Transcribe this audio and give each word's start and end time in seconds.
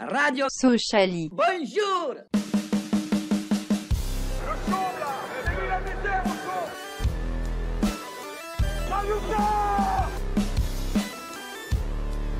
Radio 0.00 0.46
Sociali. 0.48 1.28
Bonjour 1.32 2.14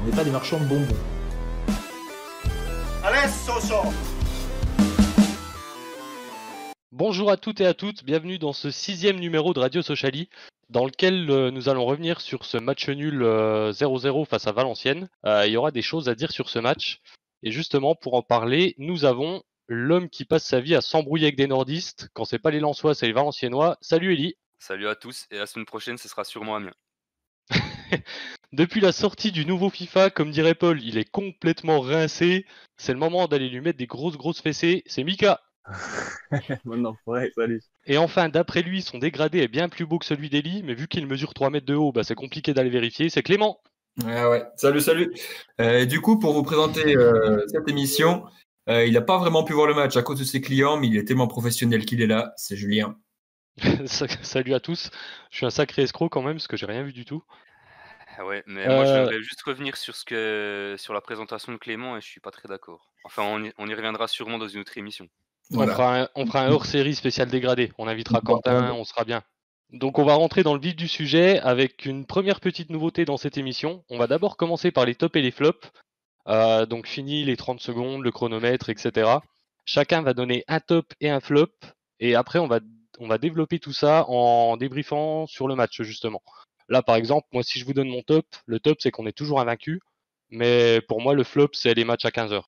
On 0.00 0.06
n'est 0.06 0.16
pas 0.16 0.22
des 0.22 0.30
marchands 0.30 0.60
de 0.60 0.66
bonbons. 0.66 0.86
Bonjour 6.92 7.30
à 7.30 7.36
toutes 7.36 7.60
et 7.60 7.66
à 7.66 7.74
toutes, 7.74 8.04
bienvenue 8.04 8.38
dans 8.38 8.52
ce 8.52 8.70
sixième 8.70 9.18
numéro 9.18 9.52
de 9.52 9.58
Radio 9.58 9.82
Sociali, 9.82 10.28
dans 10.70 10.84
lequel 10.84 11.28
euh, 11.28 11.50
nous 11.50 11.68
allons 11.68 11.84
revenir 11.86 12.20
sur 12.20 12.44
ce 12.44 12.58
match 12.58 12.88
nul 12.88 13.22
euh, 13.22 13.72
0-0 13.72 14.26
face 14.26 14.46
à 14.46 14.52
Valenciennes. 14.52 15.08
Euh, 15.24 15.44
il 15.46 15.52
y 15.52 15.56
aura 15.56 15.72
des 15.72 15.82
choses 15.82 16.08
à 16.08 16.14
dire 16.14 16.30
sur 16.30 16.48
ce 16.50 16.60
match. 16.60 17.00
Et 17.42 17.52
justement, 17.52 17.94
pour 17.94 18.14
en 18.14 18.22
parler, 18.22 18.74
nous 18.78 19.04
avons 19.04 19.42
l'homme 19.68 20.08
qui 20.08 20.24
passe 20.24 20.44
sa 20.44 20.60
vie 20.60 20.74
à 20.74 20.80
s'embrouiller 20.80 21.26
avec 21.26 21.36
des 21.36 21.46
nordistes. 21.46 22.08
Quand 22.14 22.24
c'est 22.24 22.38
pas 22.38 22.50
les 22.50 22.60
Lensois, 22.60 22.94
c'est 22.94 23.06
les 23.06 23.12
Valenciennois. 23.12 23.78
Salut 23.80 24.12
Eli 24.14 24.34
Salut 24.58 24.88
à 24.88 24.96
tous 24.96 25.26
et 25.30 25.38
la 25.38 25.46
semaine 25.46 25.66
prochaine 25.66 25.98
ce 25.98 26.08
sera 26.08 26.24
sûrement 26.24 26.56
Amiens. 26.56 26.74
Depuis 28.52 28.80
la 28.80 28.92
sortie 28.92 29.30
du 29.30 29.46
nouveau 29.46 29.70
FIFA, 29.70 30.10
comme 30.10 30.30
dirait 30.32 30.54
Paul, 30.54 30.82
il 30.82 30.98
est 30.98 31.08
complètement 31.08 31.80
rincé. 31.80 32.44
C'est 32.76 32.92
le 32.92 32.98
moment 32.98 33.28
d'aller 33.28 33.48
lui 33.48 33.60
mettre 33.60 33.78
des 33.78 33.86
grosses 33.86 34.16
grosses 34.16 34.40
fessées. 34.40 34.82
C'est 34.86 35.04
Mika. 35.04 35.40
Maintenant, 36.64 36.96
ouais, 37.06 37.30
salut. 37.36 37.62
Et 37.86 37.98
enfin, 37.98 38.28
d'après 38.28 38.62
lui, 38.62 38.82
son 38.82 38.98
dégradé 38.98 39.38
est 39.38 39.48
bien 39.48 39.68
plus 39.68 39.86
beau 39.86 39.98
que 39.98 40.06
celui 40.06 40.28
d'Eli, 40.28 40.62
mais 40.62 40.74
vu 40.74 40.88
qu'il 40.88 41.06
mesure 41.06 41.34
3 41.34 41.50
mètres 41.50 41.66
de 41.66 41.74
haut, 41.74 41.92
bah, 41.92 42.04
c'est 42.04 42.14
compliqué 42.14 42.52
d'aller 42.54 42.70
vérifier. 42.70 43.10
C'est 43.10 43.22
Clément. 43.22 43.60
Ouais. 44.04 44.44
Salut, 44.56 44.80
salut. 44.80 45.14
Euh, 45.60 45.84
du 45.84 46.00
coup, 46.00 46.18
pour 46.18 46.32
vous 46.32 46.42
présenter 46.42 46.96
euh, 46.96 47.44
cette 47.48 47.68
émission, 47.68 48.24
euh, 48.68 48.86
il 48.86 48.92
n'a 48.92 49.00
pas 49.00 49.18
vraiment 49.18 49.42
pu 49.42 49.52
voir 49.52 49.66
le 49.66 49.74
match 49.74 49.96
à 49.96 50.02
cause 50.02 50.18
de 50.18 50.24
ses 50.24 50.40
clients, 50.40 50.76
mais 50.76 50.86
il 50.86 50.96
est 50.96 51.04
tellement 51.04 51.26
professionnel 51.26 51.84
qu'il 51.84 52.00
est 52.00 52.06
là. 52.06 52.32
C'est 52.36 52.56
Julien. 52.56 52.96
Salut 53.86 54.54
à 54.54 54.60
tous. 54.60 54.90
Je 55.30 55.36
suis 55.38 55.46
un 55.46 55.50
sacré 55.50 55.82
escroc 55.82 56.10
quand 56.10 56.22
même, 56.22 56.34
parce 56.34 56.46
que 56.46 56.56
j'ai 56.56 56.66
rien 56.66 56.84
vu 56.84 56.92
du 56.92 57.04
tout. 57.04 57.22
Ah 58.20 58.26
ouais, 58.26 58.42
mais 58.46 58.66
moi 58.66 58.84
je 58.84 59.00
voudrais 59.00 59.22
juste 59.22 59.42
revenir 59.42 59.76
sur 59.76 59.94
ce 59.94 60.04
que 60.04 60.74
sur 60.76 60.92
la 60.92 61.00
présentation 61.00 61.52
de 61.52 61.56
Clément 61.56 61.96
et 61.96 62.00
je 62.00 62.06
suis 62.06 62.20
pas 62.20 62.32
très 62.32 62.48
d'accord. 62.48 62.92
Enfin 63.04 63.22
on 63.22 63.44
y, 63.44 63.52
on 63.58 63.68
y 63.68 63.74
reviendra 63.74 64.08
sûrement 64.08 64.38
dans 64.38 64.48
une 64.48 64.60
autre 64.60 64.76
émission. 64.76 65.06
Voilà. 65.50 65.70
On 65.70 65.74
fera 65.76 66.00
un, 66.00 66.08
on 66.16 66.26
fera 66.26 66.40
un 66.42 66.50
hors-série 66.50 66.96
spécial 66.96 67.28
dégradé. 67.28 67.70
On 67.78 67.86
invitera 67.86 68.20
Quentin, 68.20 68.72
on 68.72 68.82
sera 68.82 69.04
bien. 69.04 69.22
Donc 69.72 69.98
on 69.98 70.04
va 70.04 70.14
rentrer 70.14 70.42
dans 70.42 70.54
le 70.54 70.60
vif 70.60 70.74
du 70.74 70.88
sujet 70.88 71.40
avec 71.40 71.84
une 71.84 72.06
première 72.06 72.40
petite 72.40 72.70
nouveauté 72.70 73.04
dans 73.04 73.18
cette 73.18 73.36
émission. 73.36 73.84
On 73.90 73.98
va 73.98 74.06
d'abord 74.06 74.38
commencer 74.38 74.70
par 74.70 74.86
les 74.86 74.94
tops 74.94 75.16
et 75.16 75.22
les 75.22 75.30
flops. 75.30 75.70
Euh, 76.26 76.64
donc 76.64 76.86
fini 76.86 77.24
les 77.24 77.36
30 77.36 77.60
secondes, 77.60 78.02
le 78.02 78.10
chronomètre, 78.10 78.70
etc. 78.70 79.10
Chacun 79.66 80.00
va 80.02 80.14
donner 80.14 80.44
un 80.48 80.60
top 80.60 80.94
et 81.00 81.10
un 81.10 81.20
flop. 81.20 81.52
Et 82.00 82.14
après 82.14 82.38
on 82.38 82.46
va, 82.46 82.60
on 82.98 83.08
va 83.08 83.18
développer 83.18 83.58
tout 83.58 83.74
ça 83.74 84.06
en 84.08 84.56
débriefant 84.56 85.26
sur 85.26 85.48
le 85.48 85.54
match 85.54 85.82
justement. 85.82 86.22
Là 86.70 86.82
par 86.82 86.96
exemple, 86.96 87.26
moi 87.32 87.42
si 87.42 87.58
je 87.58 87.66
vous 87.66 87.74
donne 87.74 87.88
mon 87.88 88.02
top, 88.02 88.24
le 88.46 88.60
top 88.60 88.78
c'est 88.80 88.90
qu'on 88.90 89.06
est 89.06 89.16
toujours 89.16 89.40
invaincu. 89.40 89.80
Mais 90.30 90.80
pour 90.88 91.02
moi 91.02 91.12
le 91.12 91.24
flop 91.24 91.50
c'est 91.52 91.74
les 91.74 91.84
matchs 91.84 92.06
à 92.06 92.10
15h. 92.10 92.42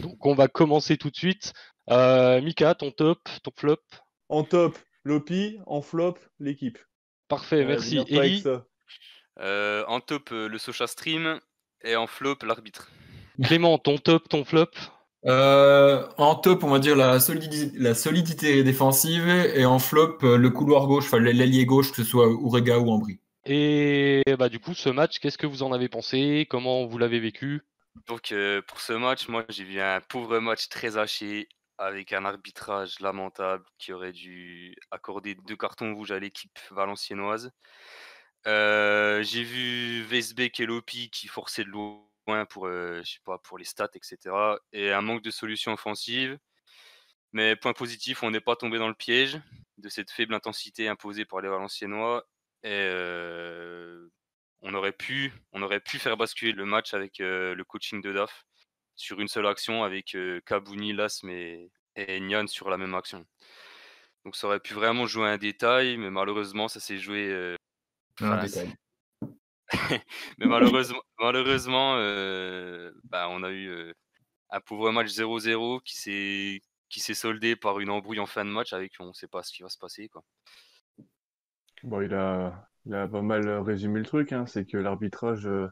Donc 0.00 0.24
on 0.24 0.34
va 0.34 0.48
commencer 0.48 0.96
tout 0.96 1.10
de 1.10 1.16
suite. 1.16 1.52
Euh, 1.90 2.40
Mika, 2.40 2.74
ton 2.74 2.90
top, 2.90 3.20
ton 3.42 3.52
flop. 3.54 3.76
En 4.28 4.42
top, 4.42 4.76
Lopi. 5.06 5.58
En 5.66 5.82
flop, 5.82 6.16
l'équipe. 6.40 6.78
Parfait, 7.28 7.62
Euh, 7.62 7.68
merci. 7.68 7.98
Eli. 8.08 8.42
Euh, 9.38 9.84
en 9.86 10.00
top 10.00 10.30
euh, 10.32 10.48
le 10.48 10.58
Socha 10.58 10.86
Stream 10.86 11.40
et 11.84 11.94
en 11.94 12.06
flop 12.06 12.36
l'arbitre. 12.44 12.90
Clément, 13.44 13.78
ton 13.78 13.98
top, 13.98 14.28
ton 14.28 14.44
flop? 14.44 14.70
Euh, 15.26 16.06
en 16.18 16.34
top, 16.36 16.64
on 16.64 16.68
va 16.70 16.78
dire 16.78 16.96
la, 16.96 17.18
solidi- 17.18 17.72
la 17.74 17.94
solidité 17.94 18.62
défensive 18.64 19.28
et 19.28 19.64
en 19.66 19.78
flop, 19.78 20.18
le 20.22 20.48
couloir 20.50 20.86
gauche, 20.86 21.06
enfin 21.06 21.18
l'ailier 21.18 21.66
gauche, 21.66 21.90
que 21.90 21.96
ce 21.96 22.04
soit 22.04 22.28
Ourega 22.28 22.78
ou 22.78 22.90
Ambry. 22.90 23.18
Et 23.44 24.22
bah 24.38 24.48
du 24.48 24.58
coup, 24.58 24.74
ce 24.74 24.88
match, 24.88 25.18
qu'est-ce 25.18 25.38
que 25.38 25.46
vous 25.46 25.62
en 25.62 25.72
avez 25.72 25.88
pensé? 25.88 26.46
Comment 26.48 26.86
vous 26.86 26.98
l'avez 26.98 27.20
vécu? 27.20 27.62
Donc 28.08 28.32
euh, 28.32 28.62
pour 28.66 28.80
ce 28.80 28.92
match, 28.92 29.28
moi 29.28 29.44
j'ai 29.48 29.64
vu 29.64 29.80
un 29.80 30.00
pauvre 30.00 30.38
match 30.38 30.68
très 30.68 30.96
haché 30.96 31.48
avec 31.78 32.12
un 32.12 32.24
arbitrage 32.24 33.00
lamentable 33.00 33.64
qui 33.78 33.92
aurait 33.92 34.12
dû 34.12 34.76
accorder 34.90 35.34
deux 35.34 35.56
cartons 35.56 35.94
rouges 35.94 36.12
à 36.12 36.18
l'équipe 36.18 36.58
valenciennoise. 36.70 37.50
Euh, 38.46 39.22
j'ai 39.22 39.42
vu 39.42 40.02
Vesbeck 40.04 40.60
et 40.60 40.66
Lopi 40.66 41.10
qui 41.10 41.26
forçaient 41.28 41.64
de 41.64 41.70
loin 41.70 42.46
pour, 42.48 42.66
euh, 42.66 43.02
je 43.04 43.14
sais 43.14 43.20
pas, 43.24 43.38
pour 43.38 43.58
les 43.58 43.64
stats, 43.64 43.90
etc. 43.94 44.34
Et 44.72 44.92
un 44.92 45.02
manque 45.02 45.22
de 45.22 45.30
solutions 45.30 45.72
offensives. 45.72 46.38
Mais 47.32 47.56
point 47.56 47.72
positif, 47.72 48.22
on 48.22 48.30
n'est 48.30 48.40
pas 48.40 48.56
tombé 48.56 48.78
dans 48.78 48.88
le 48.88 48.94
piège 48.94 49.40
de 49.78 49.88
cette 49.88 50.10
faible 50.10 50.34
intensité 50.34 50.88
imposée 50.88 51.24
par 51.24 51.40
les 51.40 51.48
Valenciennois. 51.48 52.26
Et 52.62 52.70
euh, 52.70 54.08
on, 54.62 54.74
aurait 54.74 54.92
pu, 54.92 55.32
on 55.52 55.62
aurait 55.62 55.80
pu 55.80 55.98
faire 55.98 56.16
basculer 56.16 56.52
le 56.52 56.64
match 56.64 56.94
avec 56.94 57.18
le 57.18 57.62
coaching 57.64 58.00
de 58.00 58.12
DAF 58.12 58.46
sur 58.96 59.20
une 59.20 59.28
seule 59.28 59.46
action 59.46 59.84
avec 59.84 60.14
euh, 60.14 60.40
Kabouni, 60.46 60.92
Lasm 60.92 61.28
et, 61.30 61.70
et 61.96 62.20
Nyan 62.20 62.46
sur 62.46 62.70
la 62.70 62.78
même 62.78 62.94
action. 62.94 63.24
Donc 64.24 64.36
ça 64.36 64.48
aurait 64.48 64.60
pu 64.60 64.74
vraiment 64.74 65.06
jouer 65.06 65.28
un 65.28 65.38
détail, 65.38 65.96
mais 65.96 66.10
malheureusement 66.10 66.68
ça 66.68 66.80
s'est 66.80 66.98
joué 66.98 67.28
euh, 67.30 67.56
Un 68.20 68.42
détail. 68.42 68.74
mais 70.38 70.46
malheureusement, 70.46 71.02
malheureusement 71.18 71.96
euh, 71.98 72.92
bah, 73.04 73.28
on 73.30 73.42
a 73.42 73.50
eu 73.50 73.68
euh, 73.68 73.92
un 74.50 74.60
pauvre 74.60 74.90
match 74.92 75.08
0-0 75.08 75.80
qui 75.82 75.96
s'est 75.96 76.60
qui 76.88 77.00
s'est 77.00 77.14
soldé 77.14 77.56
par 77.56 77.80
une 77.80 77.90
embrouille 77.90 78.20
en 78.20 78.26
fin 78.26 78.44
de 78.44 78.50
match 78.50 78.72
avec 78.72 78.92
on 79.00 79.08
ne 79.08 79.12
sait 79.12 79.28
pas 79.28 79.42
ce 79.42 79.52
qui 79.52 79.62
va 79.62 79.68
se 79.68 79.78
passer 79.78 80.08
quoi. 80.08 80.22
Bon, 81.82 82.00
il 82.00 82.14
a, 82.14 82.68
il 82.86 82.94
a 82.94 83.06
pas 83.06 83.22
mal 83.22 83.48
résumé 83.60 84.00
le 84.00 84.06
truc. 84.06 84.32
Hein. 84.32 84.46
C'est 84.46 84.66
que 84.66 84.76
l'arbitrage, 84.76 85.46
euh, 85.46 85.68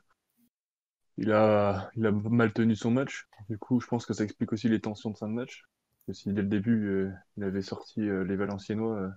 il 1.19 1.33
a, 1.33 1.91
mal 1.97 2.53
tenu 2.53 2.75
son 2.77 2.91
match. 2.91 3.27
Du 3.49 3.59
coup, 3.59 3.81
je 3.81 3.87
pense 3.87 4.07
que 4.07 4.15
ça 4.15 4.25
explique 4.25 4.53
aussi 4.53 4.69
les 4.69 4.81
tensions 4.81 5.11
de 5.11 5.17
fin 5.17 5.29
de 5.29 5.35
match. 5.35 5.65
Que 6.07 6.13
si 6.13 6.33
dès 6.33 6.43
le 6.43 6.49
début, 6.49 6.87
euh, 6.89 7.13
il 7.37 7.45
avait 7.45 7.63
sorti 7.63 8.01
euh, 8.03 8.25
les 8.25 8.37
Valenciennois, 8.37 8.99
euh, 8.99 9.11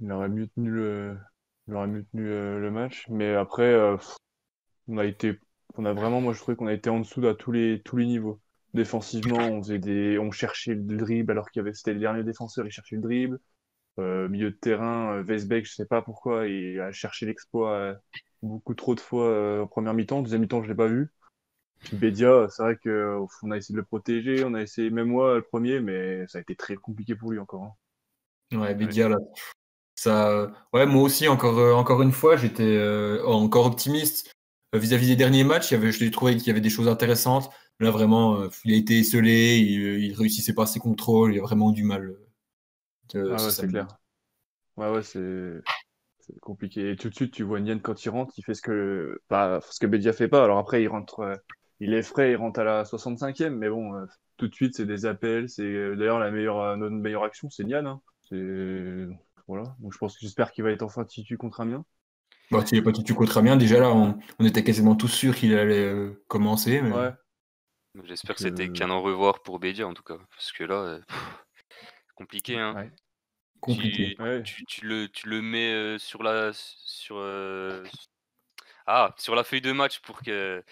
il 0.00 0.12
aurait 0.12 0.28
mieux 0.28 0.46
tenu 0.48 0.70
le, 0.70 1.18
euh, 1.70 2.70
match. 2.70 3.06
Mais 3.08 3.34
après, 3.34 3.74
on 4.88 4.98
a 4.98 5.04
été, 5.04 5.38
on 5.76 5.84
a 5.84 5.92
vraiment, 5.92 6.20
moi 6.20 6.32
je 6.32 6.40
trouvais 6.40 6.56
qu'on 6.56 6.66
a 6.66 6.72
été 6.72 6.90
en 6.90 7.00
dessous 7.00 7.26
à 7.26 7.34
tous 7.34 7.52
les, 7.52 7.82
niveaux. 7.94 8.40
Défensivement, 8.74 9.38
on 9.38 9.62
faisait 9.62 9.78
des, 9.78 10.18
on 10.18 10.30
cherchait 10.30 10.74
le 10.74 10.82
dribble 10.82 11.32
alors 11.32 11.50
qu'il 11.50 11.60
y 11.60 11.62
avait, 11.62 11.74
c'était 11.74 11.94
le 11.94 12.00
dernier 12.00 12.22
défenseur, 12.22 12.66
il 12.66 12.70
cherchait 12.70 12.96
le 12.96 13.02
dribble. 13.02 13.40
Milieu 13.98 14.52
de 14.52 14.56
terrain, 14.56 15.22
Vesbeck, 15.22 15.66
je 15.66 15.74
sais 15.74 15.86
pas 15.86 16.02
pourquoi, 16.02 16.46
il 16.46 16.80
a 16.80 16.92
cherché 16.92 17.26
l'exploit 17.26 17.98
beaucoup 18.42 18.74
trop 18.74 18.94
de 18.94 19.00
fois 19.00 19.26
euh, 19.26 19.62
en 19.62 19.66
première 19.66 19.94
mi-temps. 19.94 20.22
Deuxième 20.22 20.42
mi-temps, 20.42 20.62
je 20.62 20.68
l'ai 20.68 20.74
pas 20.74 20.86
vu. 20.88 21.10
Puis 21.84 21.96
Bedia, 21.96 22.48
c'est 22.50 22.62
vrai 22.62 22.76
que 22.76 22.88
euh, 22.90 23.26
on 23.42 23.50
a 23.52 23.56
essayé 23.58 23.74
de 23.74 23.80
le 23.80 23.84
protéger, 23.86 24.44
on 24.44 24.54
a 24.54 24.62
essayé, 24.62 24.90
même 24.90 25.08
moi, 25.08 25.36
le 25.36 25.42
premier, 25.42 25.80
mais 25.80 26.26
ça 26.28 26.38
a 26.38 26.40
été 26.42 26.56
très 26.56 26.76
compliqué 26.76 27.14
pour 27.16 27.32
lui 27.32 27.38
encore. 27.40 27.64
hein. 27.64 27.74
Ouais, 28.52 28.74
Bédia, 28.74 29.08
là. 29.08 29.16
Ça, 29.96 30.52
ouais, 30.74 30.86
moi 30.86 31.02
aussi, 31.02 31.28
encore, 31.28 31.58
euh, 31.58 31.74
encore 31.74 32.02
une 32.02 32.12
fois, 32.12 32.36
j'étais 32.36 32.64
euh, 32.64 33.24
encore 33.26 33.66
optimiste 33.66 34.32
Euh, 34.74 34.78
vis-à-vis 34.80 35.08
des 35.08 35.16
derniers 35.16 35.44
matchs. 35.44 35.70
Il 35.70 35.74
y 35.74 35.78
avait, 35.78 35.92
je 35.92 36.04
l'ai 36.04 36.10
trouvé 36.10 36.36
qu'il 36.36 36.48
y 36.48 36.50
avait 36.50 36.60
des 36.60 36.70
choses 36.70 36.88
intéressantes. 36.88 37.50
Là, 37.80 37.90
vraiment, 37.90 38.40
euh, 38.42 38.48
il 38.64 38.74
a 38.74 38.76
été 38.78 38.98
esselé, 39.00 39.58
il, 39.58 40.04
il 40.04 40.14
réussissait 40.14 40.54
pas 40.54 40.66
ses 40.66 40.80
contrôles, 40.80 41.34
il 41.34 41.40
a 41.40 41.42
vraiment 41.42 41.70
eu 41.72 41.74
du 41.74 41.84
mal. 41.84 42.16
euh, 43.14 43.34
Ah 43.36 43.44
ouais, 43.44 43.50
c'est 43.50 43.66
clair. 43.66 43.86
Ouais, 44.76 44.90
ouais, 44.90 45.02
c'est 45.02 45.62
c'est 46.28 46.38
compliqué. 46.40 46.90
Et 46.92 46.96
tout 46.96 47.08
de 47.08 47.14
suite, 47.14 47.32
tu 47.32 47.42
vois 47.42 47.60
Nian 47.60 47.78
quand 47.78 48.04
il 48.04 48.10
rentre, 48.10 48.34
il 48.38 48.44
fait 48.44 48.54
ce 48.54 48.62
que, 48.62 49.20
pas, 49.28 49.60
ce 49.70 49.80
que 49.80 49.86
Bedia 49.86 50.12
fait 50.12 50.28
pas. 50.28 50.44
Alors 50.44 50.58
après, 50.58 50.82
il 50.82 50.88
rentre, 50.88 51.20
euh, 51.20 51.34
il 51.80 51.94
est 51.94 52.02
frais, 52.02 52.32
il 52.32 52.36
rentre 52.36 52.60
à 52.60 52.64
la 52.64 52.84
65e, 52.84 53.50
mais 53.50 53.68
bon, 53.68 53.94
euh, 53.94 54.04
tout 54.36 54.48
de 54.48 54.54
suite, 54.54 54.76
c'est 54.76 54.86
des 54.86 55.06
appels. 55.06 55.48
C'est 55.48 55.62
euh, 55.62 55.96
d'ailleurs 55.96 56.18
la 56.18 56.30
meilleure, 56.30 56.76
notre 56.76 56.94
meilleure 56.94 57.24
action, 57.24 57.50
c'est 57.50 57.64
Nian. 57.64 57.86
Hein. 57.86 58.00
C'est 58.28 59.08
voilà. 59.48 59.74
Donc 59.80 59.92
je 59.92 59.98
pense 59.98 60.14
que 60.14 60.20
j'espère 60.20 60.52
qu'il 60.52 60.62
va 60.62 60.70
être 60.70 60.82
enfin 60.82 61.04
titu 61.04 61.36
contre 61.36 61.60
Amiens. 61.60 61.84
Bon, 62.50 62.64
s'il 62.64 62.78
n'est 62.78 62.84
pas 62.84 62.92
titu 62.92 63.14
contre 63.14 63.38
Amiens, 63.38 63.56
déjà 63.56 63.80
là, 63.80 63.90
on, 63.90 64.18
on 64.38 64.44
était 64.44 64.64
quasiment 64.64 64.94
tous 64.94 65.08
sûrs 65.08 65.34
qu'il 65.34 65.56
allait 65.56 65.84
euh, 65.84 66.22
commencer. 66.28 66.80
Mais... 66.80 66.92
Ouais. 66.92 67.10
Donc, 67.94 68.06
J'espère 68.06 68.36
que 68.36 68.42
c'était 68.42 68.68
euh, 68.68 68.72
qu'un 68.72 68.90
au 68.90 69.00
revoir 69.00 69.42
pour 69.42 69.58
Bédia 69.58 69.86
en 69.86 69.94
tout 69.94 70.02
cas 70.02 70.18
parce 70.30 70.52
que 70.52 70.62
là 70.62 70.74
euh, 70.74 71.00
pff, 71.00 71.44
compliqué 72.14 72.58
hein. 72.58 72.74
Ouais. 72.76 72.92
Compliqué. 73.60 74.14
Tu, 74.16 74.22
Ouais. 74.22 74.42
tu, 74.42 74.64
tu 74.66 74.86
le, 74.86 75.08
tu 75.08 75.28
le 75.28 75.42
mets 75.42 75.72
euh, 75.72 75.98
sur 75.98 76.22
la 76.22 76.50
sur 76.52 77.16
euh, 77.18 77.82
ah 78.86 79.14
sur 79.18 79.34
la 79.34 79.44
feuille 79.44 79.60
de 79.60 79.72
match 79.72 80.00
pour 80.00 80.22
que 80.22 80.62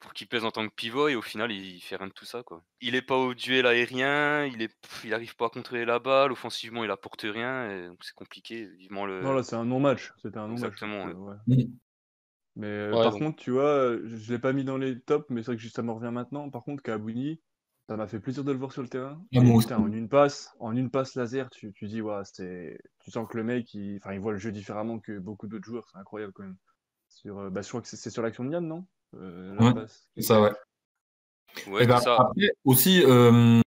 pour 0.00 0.12
qu'il 0.12 0.26
pèse 0.26 0.44
en 0.44 0.50
tant 0.50 0.68
que 0.68 0.74
pivot 0.74 1.08
et 1.08 1.14
au 1.16 1.22
final 1.22 1.50
il 1.50 1.80
fait 1.80 1.96
rien 1.96 2.08
de 2.08 2.12
tout 2.12 2.26
ça 2.26 2.42
quoi. 2.42 2.62
Il 2.82 2.94
est 2.94 3.00
pas 3.02 3.16
au 3.16 3.32
duel 3.32 3.66
aérien, 3.66 4.44
il 4.44 4.60
est 4.60 4.68
pff, 4.68 5.02
il 5.04 5.14
arrive 5.14 5.34
pas 5.36 5.46
à 5.46 5.48
contrôler 5.50 5.84
la 5.86 5.98
balle, 5.98 6.32
offensivement 6.32 6.84
il 6.84 6.90
apporte 6.90 7.22
rien 7.22 7.70
et 7.70 7.88
donc 7.88 8.04
c'est 8.04 8.14
compliqué. 8.14 8.66
Vivement 8.66 9.06
le 9.06 9.22
Non, 9.22 9.32
là, 9.32 9.42
c'est 9.42 9.56
un 9.56 9.64
non-match. 9.64 10.12
C'était 10.22 10.36
un 10.38 10.42
non-match. 10.48 10.58
Exactement, 10.64 11.06
donc, 11.06 11.14
euh, 11.48 11.54
ouais. 11.54 11.64
Mm. 11.64 11.70
Mais 12.56 12.66
euh, 12.66 12.92
Ouais, 12.92 13.02
par 13.02 13.12
donc- 13.12 13.20
contre, 13.20 13.42
tu 13.42 13.50
vois, 13.52 13.96
je, 14.04 14.14
je 14.16 14.32
l'ai 14.32 14.38
pas 14.38 14.52
mis 14.52 14.62
dans 14.64 14.76
les 14.76 15.00
tops, 15.00 15.24
mais 15.30 15.42
c'est 15.42 15.52
vrai 15.52 15.56
que 15.56 15.68
ça 15.70 15.82
me 15.82 15.90
revient 15.90 16.12
maintenant. 16.12 16.50
Par 16.50 16.62
contre, 16.64 16.82
Kabouni, 16.82 17.40
ça 17.88 17.96
m'a 17.96 18.06
fait 18.06 18.20
plaisir 18.20 18.44
de 18.44 18.52
le 18.52 18.58
voir 18.58 18.72
sur 18.72 18.82
le 18.82 18.88
terrain. 18.88 19.22
Ah, 19.34 19.40
Et 19.42 19.52
putain, 19.52 19.78
en 19.78 19.92
une 19.92 20.08
passe, 20.08 20.50
en 20.58 20.74
une 20.74 20.90
passe 20.90 21.14
laser, 21.14 21.50
tu, 21.50 21.72
tu 21.72 21.86
dis, 21.86 22.00
ouais, 22.00 22.22
c'est, 22.24 22.78
tu 23.00 23.10
sens 23.10 23.26
que 23.28 23.36
le 23.36 23.44
mec, 23.44 23.72
il, 23.74 23.96
enfin, 23.96 24.14
il 24.14 24.20
voit 24.20 24.32
le 24.32 24.38
jeu 24.38 24.52
différemment 24.52 24.98
que 24.98 25.18
beaucoup 25.18 25.46
d'autres 25.46 25.64
joueurs. 25.66 25.86
C'est 25.92 25.98
incroyable 25.98 26.32
quand 26.32 26.44
même. 26.44 26.56
Sur, 27.08 27.38
euh, 27.38 27.50
bah, 27.50 27.62
je 27.62 27.68
crois 27.68 27.80
que 27.82 27.88
c'est 27.88 27.96
c'est 27.96 28.10
sur 28.10 28.22
l'action 28.22 28.44
de 28.44 28.52
Yann, 28.52 28.66
non? 28.66 28.86
Euh, 29.14 29.54
la 29.54 29.64
Ouais, 29.66 29.72
passe. 29.72 30.08
C'est 30.16 30.22
ça, 30.22 30.40
ouais. 30.40 30.52
Ouais, 31.66 31.82
Et 31.82 31.86
ben, 31.86 31.98
c'est 31.98 32.04
ça. 32.04 32.16
Après, 32.18 32.48
aussi, 32.64 33.02
euh, 33.04 33.60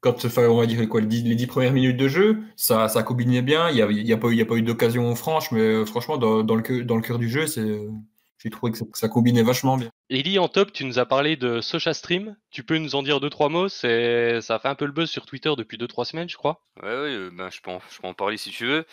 quand 0.00 0.24
enfin, 0.24 0.48
on 0.48 0.58
va 0.58 0.66
dire 0.66 0.88
quoi, 0.88 1.00
les 1.00 1.06
dix, 1.08 1.22
les 1.24 1.34
dix 1.36 1.46
premières 1.48 1.72
minutes 1.72 1.96
de 1.98 2.08
jeu, 2.08 2.38
ça, 2.56 2.88
ça 2.88 3.02
combinait 3.04 3.42
bien. 3.42 3.70
Il 3.70 3.76
n'y 3.76 3.82
a, 3.82 3.90
il 3.90 4.06
y 4.06 4.12
a, 4.12 4.18
pas 4.18 4.28
eu- 4.28 4.32
il 4.32 4.38
y 4.38 4.42
a 4.42 4.46
pas 4.46 4.56
eu 4.56 4.62
d'occasion 4.62 5.14
franche, 5.16 5.52
mais 5.52 5.60
euh, 5.60 5.86
franchement, 5.86 6.18
dans, 6.18 6.42
dans 6.44 6.56
le, 6.56 6.62
cœur- 6.62 6.84
dans 6.86 6.96
le 6.96 7.02
cœur 7.02 7.18
du 7.18 7.28
jeu, 7.28 7.46
c'est, 7.46 7.60
euh, 7.62 7.90
j'ai 8.38 8.50
trouvé 8.50 8.72
que 8.72 8.78
ça, 8.78 8.84
que 8.84 8.98
ça 8.98 9.08
combinait 9.08 9.42
vachement 9.42 9.76
bien. 9.76 9.90
Ellie, 10.10 10.38
en 10.38 10.48
top, 10.48 10.72
tu 10.72 10.84
nous 10.84 10.98
as 10.98 11.06
parlé 11.06 11.36
de 11.36 11.60
Socha 11.60 11.92
Stream. 11.92 12.36
Tu 12.50 12.62
peux 12.62 12.78
nous 12.78 12.94
en 12.94 13.02
dire 13.02 13.20
deux, 13.20 13.30
trois 13.30 13.48
mots? 13.48 13.68
C'est, 13.68 14.40
Ça 14.40 14.56
a 14.56 14.58
fait 14.58 14.68
un 14.68 14.74
peu 14.74 14.86
le 14.86 14.92
buzz 14.92 15.10
sur 15.10 15.26
Twitter 15.26 15.52
depuis 15.56 15.76
deux, 15.78 15.88
trois 15.88 16.04
semaines, 16.04 16.28
je 16.28 16.36
crois. 16.36 16.64
Ouais, 16.82 16.88
ouais, 16.88 17.30
ben, 17.30 17.50
je, 17.50 17.60
peux 17.60 17.70
en, 17.70 17.80
je 17.90 18.00
peux 18.00 18.06
en 18.06 18.14
parler 18.14 18.36
si 18.36 18.50
tu 18.50 18.66
veux. 18.66 18.86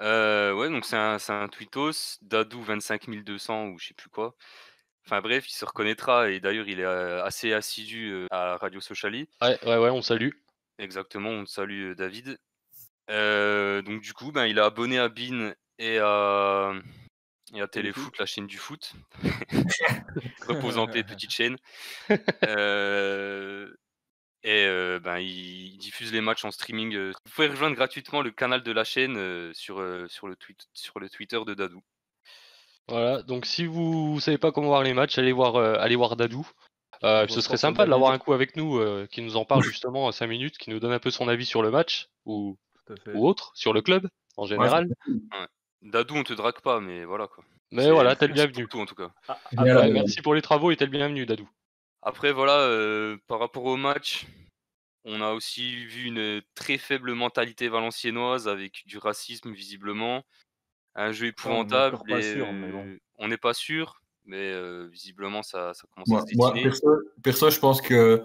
Euh, 0.00 0.52
ouais, 0.54 0.68
donc 0.70 0.84
c'est 0.84 0.96
un, 0.96 1.18
c'est 1.18 1.32
un 1.32 1.48
tweetos, 1.48 2.18
Dadou 2.22 2.62
25200 2.62 3.68
ou 3.68 3.78
je 3.78 3.88
sais 3.88 3.94
plus 3.94 4.08
quoi. 4.08 4.34
Enfin 5.06 5.20
bref, 5.20 5.48
il 5.48 5.52
se 5.52 5.64
reconnaîtra 5.64 6.30
et 6.30 6.40
d'ailleurs 6.40 6.68
il 6.68 6.80
est 6.80 6.84
euh, 6.84 7.22
assez 7.24 7.52
assidu 7.52 8.26
à 8.30 8.56
Radio 8.56 8.80
Sociali. 8.80 9.28
Ouais, 9.42 9.58
ouais, 9.66 9.76
ouais, 9.76 9.90
on 9.90 10.02
salue. 10.02 10.30
Exactement, 10.78 11.30
on 11.30 11.46
salue 11.46 11.92
David. 11.94 12.38
Euh, 13.10 13.82
donc 13.82 14.00
du 14.00 14.12
coup, 14.12 14.32
ben, 14.32 14.46
il 14.46 14.58
est 14.58 14.62
abonné 14.62 14.98
à 14.98 15.08
Bean 15.08 15.52
et 15.78 15.98
à, 15.98 16.72
et 17.54 17.60
à 17.60 17.66
Téléfoot, 17.68 18.16
la 18.18 18.26
chaîne 18.26 18.46
du 18.46 18.58
foot. 18.58 18.92
Repose 20.48 20.78
en 20.78 20.86
paix, 20.86 21.02
petite 21.02 21.30
chaîne. 21.32 21.56
Euh, 22.44 23.68
et 24.42 24.64
euh, 24.66 24.98
ben, 25.00 25.18
il, 25.18 25.74
il 25.74 25.78
diffuse 25.78 26.12
les 26.12 26.20
matchs 26.20 26.44
en 26.44 26.50
streaming. 26.50 26.94
euh. 26.94 27.12
Vous 27.26 27.32
pouvez 27.32 27.48
rejoindre 27.48 27.76
gratuitement 27.76 28.22
le 28.22 28.30
canal 28.30 28.62
de 28.62 28.72
la 28.72 28.84
chaîne 28.84 29.16
euh, 29.16 29.52
sur, 29.54 29.80
euh, 29.80 30.06
sur, 30.08 30.28
le 30.28 30.36
tweet, 30.36 30.66
sur 30.72 30.98
le 30.98 31.10
Twitter 31.10 31.40
de 31.46 31.54
Dadou. 31.54 31.82
Voilà, 32.88 33.22
donc 33.22 33.46
si 33.46 33.66
vous 33.66 34.18
savez 34.20 34.38
pas 34.38 34.50
comment 34.50 34.68
voir 34.68 34.82
les 34.82 34.94
matchs, 34.94 35.18
allez 35.18 35.32
voir, 35.32 35.56
euh, 35.56 35.74
allez 35.78 35.96
voir 35.96 36.16
Dadou. 36.16 36.48
Euh, 37.02 37.26
ce 37.28 37.40
serait 37.40 37.56
sympa 37.56 37.84
de 37.86 37.90
l'avoir 37.90 38.12
un 38.12 38.18
coup 38.18 38.32
avec 38.32 38.56
nous, 38.56 38.78
euh, 38.78 39.06
qui 39.10 39.22
nous 39.22 39.36
en 39.36 39.44
parle 39.44 39.62
justement 39.62 40.08
à 40.08 40.12
5 40.12 40.26
minutes, 40.26 40.58
qui 40.58 40.70
nous 40.70 40.80
donne 40.80 40.92
un 40.92 40.98
peu 40.98 41.10
son 41.10 41.28
avis 41.28 41.46
sur 41.46 41.62
le 41.62 41.70
match 41.70 42.08
ou, 42.26 42.58
ou 43.14 43.26
autre, 43.26 43.52
sur 43.54 43.72
le 43.72 43.80
club 43.80 44.08
en 44.36 44.44
général. 44.44 44.88
Dadou, 45.82 46.14
on 46.16 46.22
te 46.24 46.32
drague 46.32 46.60
pas, 46.60 46.80
mais 46.80 47.04
voilà 47.04 47.26
quoi. 47.26 47.44
Mais 47.72 47.90
voilà, 47.90 48.16
t'es 48.16 48.26
le 48.26 48.34
bienvenu. 48.34 48.66
tout 48.66 48.80
en 48.80 48.86
tout 48.86 48.94
cas. 48.94 49.10
Ah, 49.28 49.88
merci 49.88 50.22
pour 50.22 50.34
les 50.34 50.42
travaux 50.42 50.70
et 50.70 50.76
t'es 50.76 50.84
le 50.86 50.90
bienvenu, 50.90 51.24
Dadou. 51.26 51.48
Après, 52.02 52.32
voilà, 52.32 52.58
euh, 52.60 53.16
par 53.26 53.38
rapport 53.38 53.64
au 53.64 53.76
match, 53.76 54.26
on 55.04 55.20
a 55.20 55.32
aussi 55.32 55.84
vu 55.86 56.04
une 56.04 56.42
très 56.54 56.78
faible 56.78 57.14
mentalité 57.14 57.68
valenciennoise 57.68 58.48
avec 58.48 58.82
du 58.86 58.98
racisme 58.98 59.52
visiblement. 59.52 60.22
Un 60.94 61.12
jeu 61.12 61.26
on 61.26 61.28
épouvantable. 61.28 61.94
encore 61.96 62.06
pas 62.06 62.18
et, 62.18 62.34
sûr, 62.34 62.52
mais 62.52 62.72
bon. 62.72 62.84
euh, 62.86 62.98
On 63.18 63.28
n'est 63.28 63.36
pas 63.36 63.54
sûr, 63.54 64.02
mais 64.24 64.38
euh, 64.52 64.88
visiblement 64.90 65.42
ça, 65.42 65.72
ça 65.74 65.84
commence 65.94 66.08
Moi, 66.08 66.22
à 66.22 66.26
se 66.26 66.36
moi, 66.36 66.50
dessiner. 66.50 66.70
perso, 66.70 66.88
perso, 67.22 67.50
je 67.50 67.60
pense 67.60 67.80
que 67.80 68.22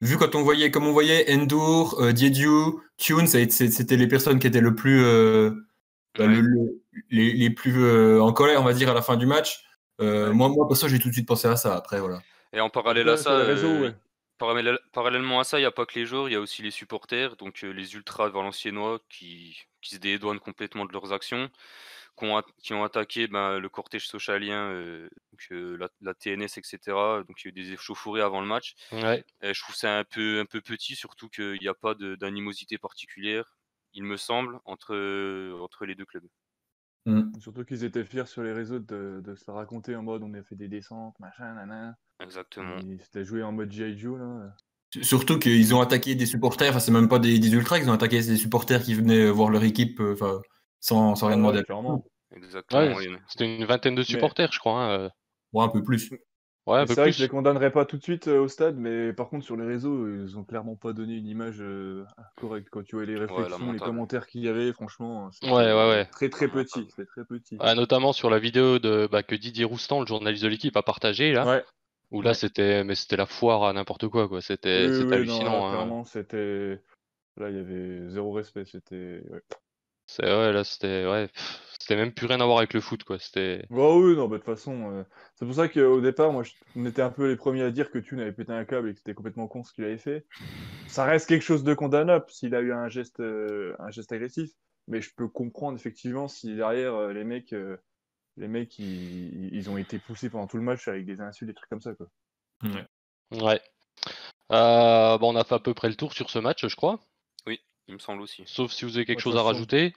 vu 0.00 0.16
quand 0.18 0.34
on 0.34 0.42
voyait, 0.42 0.70
comme 0.70 0.86
on 0.86 0.92
voyait 0.92 1.32
Endur, 1.32 1.94
euh, 2.00 2.12
Diediu, 2.12 2.80
Tune, 2.96 3.26
c'était 3.26 3.96
les 3.96 4.08
personnes 4.08 4.38
qui 4.38 4.46
étaient 4.48 4.60
le 4.60 4.74
plus, 4.74 5.04
euh, 5.04 5.50
bah, 6.16 6.26
Ouais. 6.26 6.34
le- 6.34 6.40
le- 6.40 6.82
les, 7.10 7.32
les 7.32 7.50
plus 7.50 7.82
euh, 7.84 8.20
en 8.20 8.32
colère, 8.32 8.60
on 8.60 8.64
va 8.64 8.72
dire, 8.72 8.90
à 8.90 8.94
la 8.94 9.02
fin 9.02 9.16
du 9.16 9.26
match. 9.26 9.64
Euh, 10.00 10.28
Ouais. 10.28 10.34
Moi, 10.34 10.48
moi, 10.48 10.68
perso, 10.68 10.88
j'ai 10.88 10.98
tout 10.98 11.08
de 11.08 11.12
suite 11.14 11.26
pensé 11.28 11.48
à 11.48 11.56
ça. 11.56 11.76
Après, 11.76 12.00
voilà. 12.00 12.22
Et 12.52 12.60
en 12.60 12.70
parallèle 12.70 13.06
Ouais, 13.06 13.12
à 13.14 13.16
ça, 13.16 13.32
euh, 13.32 13.92
parallèlement 14.38 15.40
à 15.40 15.44
ça, 15.44 15.58
il 15.58 15.62
n'y 15.62 15.66
a 15.66 15.70
pas 15.72 15.86
que 15.86 15.98
les 15.98 16.06
joueurs, 16.06 16.28
il 16.28 16.32
y 16.32 16.36
a 16.36 16.40
aussi 16.40 16.62
les 16.62 16.70
supporters, 16.70 17.36
donc 17.36 17.64
euh, 17.64 17.70
les 17.72 17.94
ultras 17.94 18.28
valenciennois 18.28 19.00
qui, 19.08 19.58
qui 19.82 19.94
se 19.96 20.00
dédouanent 20.00 20.38
complètement 20.40 20.86
de 20.86 20.92
leurs 20.92 21.12
actions, 21.12 21.50
qui 22.18 22.24
ont, 22.24 22.36
a- 22.38 22.44
qui 22.62 22.72
ont 22.74 22.84
attaqué 22.84 23.26
ben, 23.26 23.58
le 23.58 23.68
cortège 23.68 24.06
socialien, 24.06 24.70
euh, 24.70 25.08
donc, 25.32 25.46
euh, 25.52 25.76
la, 25.78 25.88
la 26.00 26.14
TNS, 26.14 26.56
etc. 26.56 26.78
Donc 27.26 27.42
il 27.42 27.46
y 27.46 27.48
a 27.48 27.50
eu 27.50 27.52
des 27.52 27.72
échauffourées 27.72 28.22
avant 28.22 28.40
le 28.40 28.46
match. 28.46 28.74
Ouais. 28.92 29.24
Et 29.42 29.52
je 29.52 29.60
trouve 29.62 29.74
ça 29.76 29.98
un 29.98 30.04
peu, 30.04 30.40
un 30.40 30.46
peu 30.46 30.60
petit, 30.60 30.94
surtout 30.96 31.28
qu'il 31.28 31.58
n'y 31.60 31.68
a 31.68 31.74
pas 31.74 31.94
d'animosité 31.94 32.78
particulière, 32.78 33.57
il 33.98 34.04
me 34.04 34.16
semble, 34.16 34.60
entre, 34.64 34.94
entre 35.60 35.84
les 35.84 35.94
deux 35.96 36.06
clubs. 36.06 36.28
Surtout 37.40 37.64
qu'ils 37.64 37.84
étaient 37.84 38.04
fiers 38.04 38.26
sur 38.26 38.42
les 38.42 38.52
réseaux 38.52 38.78
de, 38.78 39.20
de 39.24 39.34
se 39.34 39.50
raconter 39.50 39.96
en 39.96 40.02
mode 40.02 40.22
on 40.22 40.32
a 40.34 40.42
fait 40.42 40.54
des 40.56 40.68
descentes, 40.68 41.18
machin, 41.18 41.54
nanan. 41.54 41.96
Exactement. 42.20 42.76
Ils 42.80 43.02
s'étaient 43.02 43.24
joué 43.24 43.42
en 43.42 43.50
mode 43.52 43.72
G.I. 43.72 43.98
Joe, 43.98 44.18
là. 44.18 44.54
Surtout 45.02 45.38
qu'ils 45.38 45.74
ont 45.74 45.80
attaqué 45.80 46.14
des 46.14 46.26
supporters, 46.26 46.70
enfin, 46.70 46.80
c'est 46.80 46.92
même 46.92 47.08
pas 47.08 47.18
des, 47.18 47.38
des 47.38 47.52
ultras, 47.52 47.78
ils 47.78 47.88
ont 47.90 47.94
attaqué 47.94 48.20
des 48.20 48.36
supporters 48.36 48.82
qui 48.82 48.94
venaient 48.94 49.24
euh, 49.26 49.30
voir 49.30 49.50
leur 49.50 49.62
équipe 49.64 50.00
euh, 50.00 50.12
enfin, 50.14 50.40
sans, 50.80 51.14
sans 51.14 51.26
rien 51.26 51.36
Ouais, 51.36 51.42
demander. 51.42 51.62
clairement. 51.64 52.04
Exactement. 52.36 52.80
Ouais, 52.96 53.08
a- 53.08 53.18
C'était 53.28 53.56
une 53.56 53.64
vingtaine 53.64 53.94
de 53.94 54.02
supporters, 54.02 54.52
je 54.52 54.58
crois. 54.58 54.80
hein, 54.84 54.98
euh. 55.00 55.08
Ouais, 55.54 55.64
un 55.64 55.68
peu 55.68 55.82
plus. 55.82 56.10
Ouais, 56.68 56.84
C'est 56.86 56.94
vrai 56.96 57.10
que 57.10 57.16
je 57.16 57.22
les 57.22 57.28
condamnerais 57.28 57.70
pas 57.72 57.86
tout 57.86 57.96
de 57.96 58.02
suite 58.02 58.28
euh, 58.28 58.40
au 58.40 58.48
stade, 58.48 58.76
mais 58.76 59.14
par 59.14 59.30
contre 59.30 59.42
sur 59.44 59.56
les 59.56 59.64
réseaux, 59.64 60.06
ils 60.06 60.36
ont 60.36 60.44
clairement 60.44 60.76
pas 60.76 60.92
donné 60.92 61.14
une 61.14 61.26
image 61.26 61.56
euh, 61.60 62.04
correcte. 62.36 62.68
Quand 62.70 62.82
tu 62.84 62.96
vois 62.96 63.06
les 63.06 63.16
réflexions, 63.16 63.72
les 63.72 63.78
commentaires 63.78 64.26
qu'il 64.26 64.42
y 64.42 64.48
avait, 64.48 64.72
franchement, 64.74 65.30
Ouais, 65.44 65.50
ouais, 65.50 65.72
ouais. 65.72 66.04
très 66.06 66.28
très 66.28 66.46
petit. 66.48 66.86
Très 66.88 67.24
petit. 67.24 67.56
Ouais, 67.56 67.74
notamment 67.74 68.12
sur 68.12 68.28
la 68.28 68.38
vidéo 68.38 68.78
de, 68.78 69.08
bah, 69.10 69.22
que 69.22 69.34
Didier 69.34 69.64
Roustan, 69.64 70.00
le 70.00 70.06
journaliste 70.06 70.44
de 70.44 70.48
l'équipe, 70.48 70.76
a 70.76 70.82
partagé 70.82 71.32
là. 71.32 71.46
Ouais. 71.46 71.64
Où 72.10 72.22
là, 72.22 72.32
c'était, 72.34 72.84
mais 72.84 72.94
c'était 72.94 73.16
la 73.16 73.26
foire 73.26 73.64
à 73.64 73.72
n'importe 73.72 74.08
quoi, 74.08 74.28
quoi. 74.28 74.40
C'était, 74.40 74.88
Oui, 74.88 74.98
oui, 74.98 75.04
non, 75.04 75.12
hallucinant. 75.12 75.44
là, 75.44 75.66
hein. 75.66 75.72
clairement, 75.72 76.04
c'était. 76.04 76.80
Là, 77.36 77.50
il 77.50 77.56
y 77.56 77.60
avait 77.60 78.08
zéro 78.08 78.32
respect. 78.32 78.64
C'était. 78.66 79.22
ouais. 79.30 79.40
C'est 80.06 80.24
ouais, 80.24 80.52
là, 80.52 80.64
c'était, 80.64 81.06
ouais, 81.06 81.28
pff, 81.28 81.60
c'était 81.78 81.96
même 81.96 82.12
plus 82.14 82.26
rien 82.26 82.40
à 82.40 82.44
voir 82.46 82.58
avec 82.58 82.74
le 82.74 82.80
foot, 82.80 83.04
quoi. 83.04 83.18
C'était, 83.18 83.68
Bah 83.70 83.94
oui, 83.96 84.16
non, 84.16 84.28
bah, 84.28 84.38
de 84.38 84.42
toute 84.42 84.46
façon, 84.46 84.90
euh, 84.92 85.04
c'est 85.34 85.44
pour 85.44 85.54
ça 85.54 85.68
qu'au 85.68 86.00
départ, 86.00 86.32
moi, 86.32 86.42
je- 86.42 86.52
on 86.74 86.86
était 86.86 87.02
un 87.02 87.10
peu 87.10 87.28
les 87.28 87.36
premiers 87.36 87.62
à 87.62 87.70
dire 87.70 87.90
que 87.90 87.98
Thune 87.98 88.20
avait 88.20 88.32
pété 88.32 88.50
un 88.52 88.64
câble 88.64 88.88
et 88.88 88.92
que 88.94 88.98
c'était 88.98 89.12
complètement 89.14 89.46
con 89.46 89.62
ce 89.62 89.72
qu'il 89.74 89.84
avait 89.84 89.98
fait. 89.98 90.26
Ça 90.86 91.04
reste 91.04 91.28
quelque 91.28 91.42
chose 91.42 91.64
de 91.64 91.74
condamnable 91.74 92.26
s'il 92.30 92.54
a 92.54 92.60
eu 92.60 92.72
un 92.72 92.88
geste, 92.88 93.20
euh, 93.20 93.76
un 93.80 93.90
geste 93.90 94.12
agressif, 94.12 94.50
mais 94.88 95.02
je 95.02 95.14
peux 95.16 95.28
comprendre 95.28 95.76
effectivement 95.78 96.28
si 96.28 96.56
derrière 96.56 96.94
euh, 96.94 97.12
les 97.14 97.24
mecs, 97.24 97.52
euh, 97.54 97.78
les 98.38 98.48
mecs, 98.48 98.78
ils, 98.78 99.54
ils 99.54 99.70
ont 99.70 99.78
été 99.78 99.98
poussés 100.00 100.30
pendant 100.30 100.46
tout 100.48 100.58
le 100.58 100.64
match 100.64 100.88
avec 100.88 101.06
des 101.06 101.20
insultes, 101.20 101.48
des 101.50 101.54
trucs 101.54 101.70
comme 101.70 101.82
ça, 101.82 101.94
quoi. 101.94 102.08
ouais. 103.32 103.60
Euh, 104.52 105.18
bon, 105.18 105.34
on 105.34 105.36
a 105.36 105.44
fait 105.44 105.56
à 105.56 105.58
peu 105.60 105.74
près 105.74 105.88
le 105.88 105.96
tour 105.96 106.12
sur 106.14 106.30
ce 106.30 106.38
match, 106.38 106.66
je 106.66 106.76
crois. 106.76 107.00
Il 107.88 107.94
me 107.94 107.98
semble 107.98 108.22
aussi. 108.22 108.44
Sauf 108.46 108.70
si 108.70 108.84
vous 108.84 108.96
avez 108.96 109.04
quelque 109.04 109.18
Ouais, 109.18 109.22
chose 109.22 109.36
à 109.36 109.42
rajouter. 109.42 109.92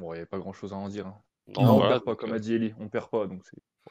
Bon, 0.00 0.12
il 0.14 0.18
n'y 0.18 0.22
a 0.22 0.26
pas 0.26 0.38
grand 0.38 0.52
chose 0.52 0.72
à 0.72 0.76
en 0.76 0.88
dire. 0.88 1.06
hein. 1.06 1.14
Non, 1.48 1.62
Non, 1.64 1.70
on 1.72 1.76
voilà, 1.78 1.94
perd 1.94 2.04
pas, 2.04 2.16
comme 2.16 2.32
euh, 2.32 2.36
a 2.36 2.38
dit 2.38 2.54
Ellie, 2.54 2.74
on 2.78 2.88
perd 2.88 3.10
pas, 3.10 3.26
donc. 3.26 3.42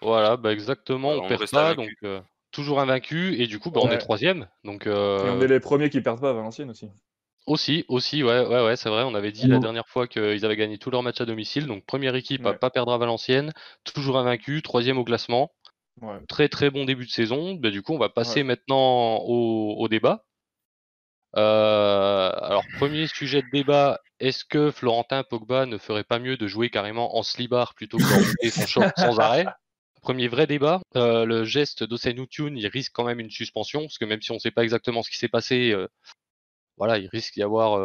Voilà, 0.01 0.37
bah 0.37 0.51
exactement, 0.53 1.09
on 1.09 1.23
on 1.25 1.27
perd 1.27 1.49
pas, 1.51 1.75
donc 1.75 1.89
euh, 2.03 2.21
toujours 2.51 2.79
invaincu, 2.79 3.35
et 3.41 3.47
du 3.47 3.59
coup, 3.59 3.69
bah, 3.71 3.81
on 3.83 3.91
est 3.91 3.97
troisième. 3.97 4.47
Donc 4.63 4.87
Et 4.87 4.89
on 4.89 4.93
euh, 4.93 5.41
est 5.41 5.47
les 5.47 5.59
premiers 5.59 5.89
qui 5.89 6.01
perdent 6.01 6.21
pas 6.21 6.29
à 6.31 6.33
Valenciennes 6.33 6.69
aussi. 6.69 6.89
aussi, 7.47 7.85
aussi, 7.87 8.23
ouais, 8.23 8.45
ouais, 8.45 8.63
ouais, 8.63 8.75
c'est 8.75 8.89
vrai. 8.89 9.03
On 9.03 9.15
avait 9.15 9.31
dit 9.31 9.47
la 9.47 9.59
dernière 9.59 9.87
fois 9.87 10.07
qu'ils 10.07 10.45
avaient 10.45 10.55
gagné 10.55 10.77
tous 10.77 10.91
leurs 10.91 11.03
matchs 11.03 11.21
à 11.21 11.25
domicile. 11.25 11.65
Donc 11.67 11.85
première 11.85 12.15
équipe 12.15 12.45
à 12.45 12.51
Ouais. 12.51 12.57
pas 12.57 12.69
perdre 12.69 12.93
à 12.93 12.97
Valenciennes, 12.97 13.53
toujours 13.83 14.17
invaincu, 14.17 14.61
troisième 14.61 14.97
au 14.97 15.03
classement. 15.03 15.51
Ouais. 16.01 16.19
Très 16.27 16.49
très 16.49 16.69
bon 16.69 16.85
début 16.85 17.05
de 17.05 17.11
saison. 17.11 17.55
Bah, 17.55 17.71
du 17.71 17.81
coup, 17.81 17.93
on 17.93 17.99
va 17.99 18.09
passer 18.09 18.43
maintenant 18.43 19.17
au, 19.23 19.75
au 19.79 19.87
débat. 19.89 20.25
Euh, 21.37 22.31
alors 22.31 22.63
premier 22.77 23.07
sujet 23.07 23.41
de 23.41 23.49
débat, 23.51 23.99
est-ce 24.19 24.43
que 24.43 24.71
Florentin 24.71 25.23
Pogba 25.23 25.65
ne 25.65 25.77
ferait 25.77 26.03
pas 26.03 26.19
mieux 26.19 26.37
de 26.37 26.47
jouer 26.47 26.69
carrément 26.69 27.17
en 27.17 27.23
slibard 27.23 27.75
plutôt 27.75 27.97
que 27.97 28.03
de 28.03 28.13
remonter 28.13 28.49
son 28.49 28.65
short 28.65 28.91
sans 28.97 29.19
arrêt? 29.19 29.45
Premier 30.01 30.27
vrai 30.27 30.47
débat, 30.47 30.81
euh, 30.95 31.25
le 31.25 31.43
geste 31.43 31.83
d'Osenou 31.83 32.25
Tune, 32.25 32.57
il 32.57 32.67
risque 32.67 32.93
quand 32.93 33.03
même 33.03 33.19
une 33.19 33.29
suspension, 33.29 33.81
parce 33.81 33.97
que 33.97 34.05
même 34.05 34.21
si 34.21 34.31
on 34.31 34.35
ne 34.35 34.39
sait 34.39 34.51
pas 34.51 34.63
exactement 34.63 35.03
ce 35.03 35.09
qui 35.09 35.17
s'est 35.17 35.27
passé, 35.27 35.71
euh, 35.71 35.87
voilà, 36.77 36.97
il 36.97 37.07
risque 37.09 37.33
d'y 37.33 37.43
avoir 37.43 37.77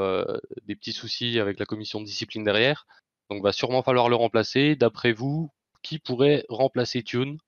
des 0.67 0.77
petits 0.77 0.93
soucis 0.93 1.41
avec 1.41 1.59
la 1.59 1.67
commission 1.67 2.01
de 2.01 2.07
discipline 2.07 2.45
derrière. 2.45 2.87
Donc 3.31 3.43
va 3.43 3.53
sûrement 3.53 3.83
falloir 3.83 4.09
le 4.09 4.15
remplacer. 4.15 4.77
D'après 4.77 5.13
vous, 5.13 5.51
qui 5.83 5.99
pourrait 5.99 6.45
remplacer 6.49 7.03
Tune 7.03 7.39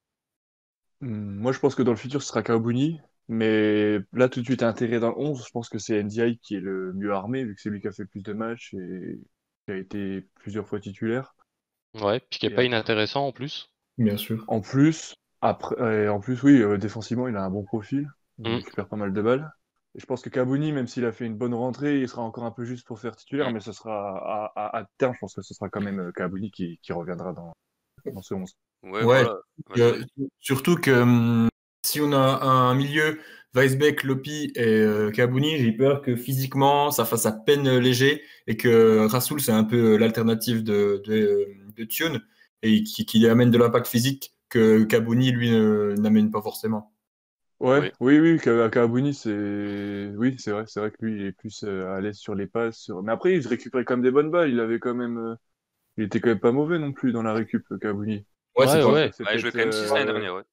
Hmm, 1.00 1.38
Moi, 1.38 1.52
je 1.52 1.58
pense 1.58 1.74
que 1.74 1.82
dans 1.82 1.92
le 1.92 1.96
futur, 1.96 2.22
ce 2.22 2.28
sera 2.28 2.42
Kabouni. 2.42 3.00
Mais 3.28 3.99
là, 4.12 4.28
tout 4.28 4.40
de 4.40 4.45
suite, 4.45 4.62
intégré 4.62 5.00
dans 5.00 5.09
le 5.11 5.18
11, 5.18 5.45
je 5.45 5.50
pense 5.50 5.68
que 5.68 5.78
c'est 5.78 6.02
NDI 6.02 6.38
qui 6.38 6.56
est 6.56 6.61
le 6.61 6.92
mieux 6.92 7.12
armé, 7.12 7.45
vu 7.45 7.54
que 7.54 7.61
c'est 7.61 7.71
lui 7.71 7.80
qui 7.80 7.88
a 7.88 7.92
fait 7.92 8.02
le 8.04 8.09
plus 8.09 8.23
de 8.23 8.33
matchs 8.33 8.75
et 8.75 9.18
qui 9.66 9.73
a 9.73 9.76
été 9.76 10.26
plusieurs 10.37 10.66
fois 10.66 10.78
titulaire. 10.80 11.35
Ouais, 12.00 12.21
puis 12.21 12.38
qui 12.38 12.47
n'est 12.47 12.50
pas 12.50 12.56
après- 12.62 12.66
inintéressant 12.66 13.26
en 13.26 13.33
plus. 13.33 13.71
Bien 13.99 14.16
sûr. 14.16 14.45
En 14.49 14.61
plus, 14.61 15.14
après, 15.40 16.04
et 16.04 16.09
en 16.09 16.21
plus, 16.21 16.42
oui, 16.42 16.61
euh, 16.62 16.76
défensivement, 16.78 17.28
il 17.28 17.37
a 17.37 17.42
un 17.42 17.50
bon 17.50 17.64
profil. 17.64 18.09
Il 18.38 18.50
Mm. 18.50 18.54
récupère 18.56 18.88
pas 18.88 18.97
mal 18.97 19.12
de 19.12 19.23
balles. 19.23 19.50
Et 19.95 20.00
je 20.00 20.04
pense 20.06 20.21
que 20.23 20.28
Kabouni, 20.28 20.73
même 20.73 20.87
s'il 20.87 21.06
a 21.06 21.12
fait 21.12 21.25
une 21.25 21.37
bonne 21.38 21.54
rentrée, 21.54 22.00
il 22.00 22.09
sera 22.09 22.23
encore 22.23 22.45
un 22.45 22.50
peu 22.50 22.64
juste 22.64 22.87
pour 22.87 23.00
faire 23.00 23.16
titulaire, 23.16 23.50
Mm. 23.50 23.54
mais 23.54 23.61
ce 23.61 23.73
sera 23.73 24.18
à, 24.18 24.52
à- 24.54 24.78
à 24.80 24.85
terme, 24.99 25.14
je 25.14 25.18
pense 25.21 25.35
que 25.35 25.42
ce 25.42 25.54
sera 25.54 25.68
quand 25.71 25.80
même 25.80 26.00
euh, 26.00 26.12
Kabouni 26.12 26.50
qui, 26.50 26.78
qui 26.83 26.92
reviendra 26.92 27.33
dans, 27.33 27.52
dans 28.12 28.23
ce 28.23 28.35
11. 28.35 28.52
Ouais, 28.83 28.90
Ouais, 28.90 29.04
voilà. 29.04 29.37
Euh, 29.78 30.04
surtout 30.38 30.76
que 30.76 30.90
hum, 30.90 31.49
si 31.96 32.00
on 32.02 32.12
a 32.12 32.18
un 32.44 32.74
milieu, 32.74 33.18
Weisbeck, 33.54 34.02
Lopi 34.04 34.52
et 34.54 34.62
euh, 34.66 35.10
Kabouni, 35.10 35.58
j'ai 35.58 35.72
peur 35.72 36.02
que 36.02 36.16
physiquement 36.16 36.90
ça 36.90 37.04
fasse 37.04 37.26
à 37.26 37.32
peine 37.32 37.78
léger 37.78 38.22
et 38.46 38.56
que 38.56 39.06
Rasoul 39.06 39.40
c'est 39.40 39.52
un 39.52 39.64
peu 39.64 39.96
l'alternative 39.96 40.62
de, 40.64 41.02
de, 41.06 41.48
de 41.76 41.84
Tune 41.84 42.20
et 42.62 42.82
qui, 42.84 43.06
qui 43.06 43.26
amène 43.28 43.50
de 43.50 43.58
l'impact 43.58 43.86
physique 43.86 44.34
que 44.50 44.84
Kabouni 44.84 45.30
lui 45.32 45.50
ne- 45.50 45.94
n'amène 45.98 46.30
pas 46.30 46.42
forcément. 46.42 46.92
Ouais, 47.58 47.82
oui, 48.00 48.18
oui, 48.20 48.38
Ka- 48.38 48.68
Kawabuni, 48.68 49.14
c'est. 49.14 50.12
Oui, 50.16 50.36
c'est 50.38 50.50
vrai, 50.52 50.64
c'est 50.66 50.78
vrai 50.80 50.90
que 50.90 50.96
lui, 51.04 51.16
il 51.20 51.26
est 51.26 51.32
plus 51.32 51.64
euh, 51.64 51.88
à 51.96 52.00
l'aise 52.02 52.18
sur 52.18 52.34
les 52.34 52.46
passes. 52.46 52.78
Sur... 52.78 53.02
Mais 53.02 53.12
après, 53.12 53.34
il 53.34 53.46
récupérait 53.46 53.84
quand 53.84 53.94
même 53.96 54.02
des 54.04 54.10
bonnes 54.10 54.30
balles. 54.30 54.50
Il 54.50 54.60
avait 54.60 54.78
quand 54.78 54.94
même. 54.94 55.16
euh, 55.18 55.34
Il 55.98 56.04
était 56.04 56.20
quand 56.20 56.30
même 56.30 56.40
pas 56.40 56.52
mauvais 56.52 56.78
non 56.78 56.92
plus 56.92 57.12
dans 57.12 57.22
la 57.22 57.34
récup, 57.34 57.64
Ouais, 57.74 57.78
Kawabuni. 57.80 58.26
Ouais, 58.58 58.66
c'est 58.68 58.82
ouais. 58.84 58.92
vrai. 58.92 59.10
C'est 59.14 59.26
Ouais, 59.26 59.34
il 59.36 59.38
jouait 59.40 59.52
quand 59.52 59.62
même 59.62 59.72
6 59.72 59.86
peut-être, 59.86 59.94
l'année 59.94 60.06
euh, 60.06 60.12
dernière, 60.12 60.34
ouais. 60.36 60.44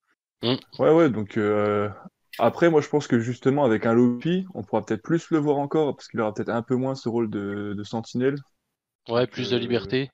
Ouais, 0.79 0.91
ouais, 0.91 1.09
donc 1.09 1.37
euh, 1.37 1.89
après, 2.37 2.69
moi 2.69 2.81
je 2.81 2.89
pense 2.89 3.07
que 3.07 3.19
justement 3.19 3.63
avec 3.65 3.85
un 3.85 3.93
Lopi, 3.93 4.45
on 4.53 4.63
pourra 4.63 4.85
peut-être 4.85 5.01
plus 5.03 5.29
le 5.31 5.37
voir 5.39 5.57
encore, 5.57 5.95
parce 5.95 6.07
qu'il 6.07 6.19
aura 6.21 6.33
peut-être 6.33 6.49
un 6.49 6.61
peu 6.63 6.75
moins 6.75 6.95
ce 6.95 7.09
rôle 7.09 7.29
de, 7.29 7.73
de 7.77 7.83
sentinelle. 7.83 8.37
Ouais, 9.07 9.27
plus 9.27 9.49
de 9.49 9.55
euh, 9.55 9.59
liberté. 9.59 10.09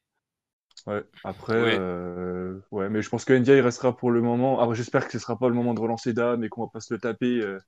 Ouais, 0.88 1.04
après, 1.24 1.54
Ouais. 1.56 1.80
euh, 1.80 2.60
ouais, 2.72 2.90
mais 2.90 3.02
je 3.02 3.10
pense 3.10 3.26
que 3.26 3.34
Ndia 3.34 3.56
il 3.56 3.62
restera 3.62 3.96
pour 3.96 4.12
le 4.12 4.22
moment. 4.22 4.60
Alors 4.60 4.74
j'espère 4.76 5.06
que 5.06 5.12
ce 5.12 5.20
sera 5.20 5.38
pas 5.38 5.50
le 5.50 5.54
moment 5.56 5.74
de 5.74 5.80
relancer 5.82 6.14
Dame 6.14 6.44
et 6.44 6.50
qu'on 6.50 6.64
va 6.64 6.70
pas 6.72 6.80
se 6.80 6.94
le 6.94 7.00
taper 7.00 7.42
euh, 7.42 7.60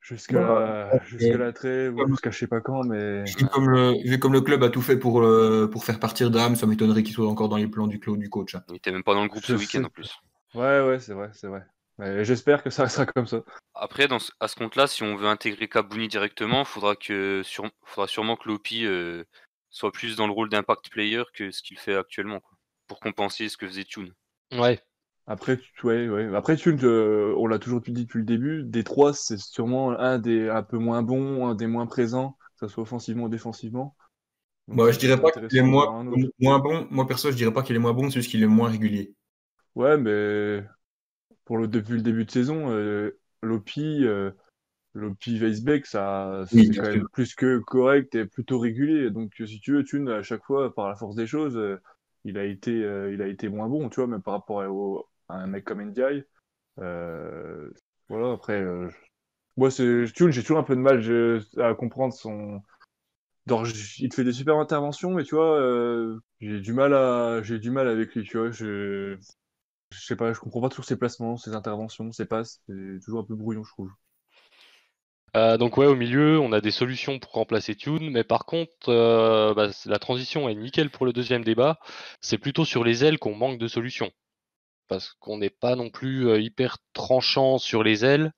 jusqu'à 0.00 1.00
jusqu'à 1.06 1.36
la 1.38 1.52
trêve 1.52 1.96
ou 1.96 2.06
jusqu'à 2.06 2.30
je 2.30 2.38
sais 2.38 2.46
pas 2.46 2.60
quand, 2.60 2.84
mais 2.84 3.34
Vu 3.38 3.46
comme, 3.46 3.70
le, 3.70 3.92
vu 4.08 4.18
comme 4.18 4.32
le 4.34 4.40
club 4.42 4.62
a 4.62 4.68
tout 4.68 4.82
fait 4.82 4.96
pour, 4.98 5.22
euh, 5.22 5.66
pour 5.68 5.84
faire 5.84 5.98
partir 6.00 6.30
Dame, 6.30 6.54
ça 6.56 6.66
m'étonnerait 6.66 7.02
qu'il 7.02 7.14
soit 7.14 7.28
encore 7.28 7.48
dans 7.48 7.56
les 7.56 7.66
plans 7.66 7.86
du, 7.86 7.98
du 7.98 8.28
coach. 8.30 8.54
hein. 8.54 8.62
Il 8.70 8.76
était 8.76 8.90
même 8.90 9.02
pas 9.02 9.12
dans 9.12 9.22
le 9.22 9.28
groupe 9.28 9.44
Je 9.44 9.52
ce 9.52 9.56
week-end 9.56 9.84
en 9.84 9.90
plus. 9.90 10.10
ouais, 10.54 10.80
ouais, 10.86 11.00
c'est 11.00 11.14
vrai, 11.14 11.30
c'est 11.34 11.48
vrai. 11.48 11.66
Mais 12.00 12.24
j'espère 12.24 12.62
que 12.62 12.70
ça 12.70 12.84
restera 12.84 13.06
comme 13.06 13.26
ça. 13.26 13.42
Après, 13.74 14.08
dans 14.08 14.18
ce- 14.18 14.32
à 14.40 14.48
ce 14.48 14.56
compte-là, 14.56 14.86
si 14.86 15.02
on 15.02 15.16
veut 15.16 15.26
intégrer 15.26 15.68
Kabouni 15.68 16.08
directement, 16.08 16.64
faudra 16.64 16.96
que 16.96 17.42
sur, 17.44 17.70
faudra 17.84 18.08
sûrement 18.08 18.36
que 18.36 18.48
Lopi 18.48 18.86
euh, 18.86 19.24
soit 19.68 19.92
plus 19.92 20.16
dans 20.16 20.26
le 20.26 20.32
rôle 20.32 20.48
d'impact 20.48 20.90
player 20.90 21.22
que 21.34 21.50
ce 21.50 21.62
qu'il 21.62 21.78
fait 21.78 21.94
actuellement, 21.96 22.40
quoi, 22.40 22.56
pour 22.86 23.00
compenser 23.00 23.48
ce 23.48 23.56
que 23.56 23.66
faisait 23.66 23.84
Tune. 23.84 24.12
Ouais. 24.52 24.80
Après, 25.26 25.58
tu- 25.58 25.86
ouais, 25.86 26.08
ouais. 26.08 26.34
Après, 26.34 26.56
Thune, 26.56 26.78
euh, 26.82 27.34
on 27.36 27.46
l'a 27.46 27.58
toujours 27.58 27.80
dit 27.80 27.92
depuis 27.92 28.18
le 28.18 28.24
début, 28.24 28.62
des 28.64 28.82
trois, 28.82 29.12
c'est 29.12 29.38
sûrement 29.38 29.92
un 29.92 30.18
des 30.18 30.48
un 30.48 30.62
peu 30.62 30.78
moins 30.78 31.02
bons, 31.02 31.46
un 31.46 31.54
des 31.54 31.66
moins 31.66 31.86
présents, 31.86 32.36
que 32.58 32.66
ce 32.66 32.72
soit 32.72 32.82
offensivement 32.82 33.24
ou 33.24 33.28
défensivement. 33.28 33.94
Donc, 34.68 34.80
ça 34.80 34.92
je 34.92 34.98
dirais 34.98 35.20
pas 35.20 35.30
qu'il 35.30 35.58
est 35.58 35.62
moins, 35.62 36.04
moins 36.40 36.58
bon. 36.58 36.86
Moi, 36.90 37.06
perso, 37.06 37.30
je 37.30 37.36
dirais 37.36 37.52
pas 37.52 37.62
qu'il 37.62 37.76
est 37.76 37.80
moins 37.80 37.92
bon, 37.92 38.08
c'est 38.10 38.20
juste 38.20 38.30
qu'il 38.30 38.42
est 38.42 38.46
moins 38.46 38.70
régulier. 38.70 39.14
Ouais, 39.74 39.96
mais 39.96 40.64
pour 41.50 41.58
le, 41.58 41.66
depuis 41.66 41.94
le 41.94 42.02
début 42.02 42.24
de 42.24 42.30
saison, 42.30 42.70
euh, 42.70 43.18
Lopi, 43.42 44.04
euh, 44.04 44.30
Lopi 44.94 45.36
Weisbeck, 45.36 45.84
ça, 45.84 46.44
c'est 46.46 46.76
quand 46.76 46.84
même 46.84 47.08
plus 47.08 47.34
que 47.34 47.58
correct 47.58 48.14
et 48.14 48.24
plutôt 48.24 48.60
régulier. 48.60 49.10
Donc, 49.10 49.32
si 49.44 49.58
tu 49.58 49.72
veux, 49.72 49.82
Thune, 49.82 50.08
à 50.10 50.22
chaque 50.22 50.44
fois, 50.44 50.72
par 50.72 50.88
la 50.88 50.94
force 50.94 51.16
des 51.16 51.26
choses, 51.26 51.56
euh, 51.56 51.80
il 52.24 52.38
a 52.38 52.44
été, 52.44 52.70
il 52.70 53.20
a 53.20 53.26
été 53.26 53.48
moins 53.48 53.66
bon, 53.66 53.88
tu 53.88 53.96
vois, 53.96 54.06
même 54.06 54.22
par 54.22 54.34
rapport 54.34 54.62
à, 54.62 54.70
au- 54.70 55.08
à 55.28 55.38
un 55.38 55.48
mec 55.48 55.64
comme 55.64 55.82
Ndiaye. 55.82 56.24
Voilà, 58.08 58.32
après, 58.32 58.60
je- 58.62 58.94
moi, 59.56 59.70
c'est 59.70 60.04
Thune, 60.14 60.30
j'ai 60.32 60.42
toujours 60.42 60.58
un 60.58 60.62
peu 60.64 60.76
de 60.76 60.80
mal 60.80 61.00
je- 61.02 61.42
à 61.60 61.74
comprendre 61.74 62.14
son. 62.14 62.62
J- 63.64 64.04
il 64.04 64.08
te 64.08 64.14
fait 64.16 64.24
des 64.24 64.32
super 64.32 64.56
interventions, 64.56 65.10
mais 65.12 65.24
tu 65.24 65.34
vois, 65.34 65.58
euh, 65.60 66.18
j'ai 66.40 66.60
du 66.60 66.72
mal 66.72 66.94
à, 66.94 67.42
j'ai 67.42 67.58
du 67.58 67.70
mal 67.70 67.88
avec 67.88 68.14
lui, 68.14 68.24
tu 68.24 68.38
vois. 68.38 68.50
Je, 68.50 69.16
je 69.92 70.00
sais 70.04 70.16
pas, 70.16 70.32
je 70.32 70.40
comprends 70.40 70.60
pas 70.60 70.68
toujours 70.68 70.84
ses 70.84 70.96
placements, 70.96 71.36
ses 71.36 71.54
interventions, 71.54 72.10
ses 72.12 72.26
passes. 72.26 72.60
C'est 72.66 73.00
toujours 73.04 73.20
un 73.20 73.24
peu 73.24 73.34
brouillon, 73.36 73.62
je 73.64 73.70
trouve. 73.72 73.90
Euh, 75.36 75.56
donc 75.58 75.76
ouais, 75.76 75.86
au 75.86 75.94
milieu, 75.94 76.40
on 76.40 76.52
a 76.52 76.60
des 76.60 76.72
solutions 76.72 77.18
pour 77.20 77.32
remplacer 77.32 77.76
Tune, 77.76 78.10
mais 78.10 78.24
par 78.24 78.44
contre, 78.46 78.88
euh, 78.88 79.54
bah, 79.54 79.68
la 79.86 79.98
transition 80.00 80.48
est 80.48 80.54
nickel 80.56 80.90
pour 80.90 81.06
le 81.06 81.12
deuxième 81.12 81.44
débat. 81.44 81.78
C'est 82.20 82.38
plutôt 82.38 82.64
sur 82.64 82.82
les 82.82 83.04
ailes 83.04 83.18
qu'on 83.18 83.36
manque 83.36 83.58
de 83.58 83.68
solutions. 83.68 84.10
Parce 84.88 85.14
qu'on 85.20 85.38
n'est 85.38 85.50
pas 85.50 85.76
non 85.76 85.90
plus 85.90 86.28
euh, 86.28 86.40
hyper 86.40 86.78
tranchant 86.94 87.58
sur 87.58 87.82
les 87.84 88.04
ailes. 88.04 88.32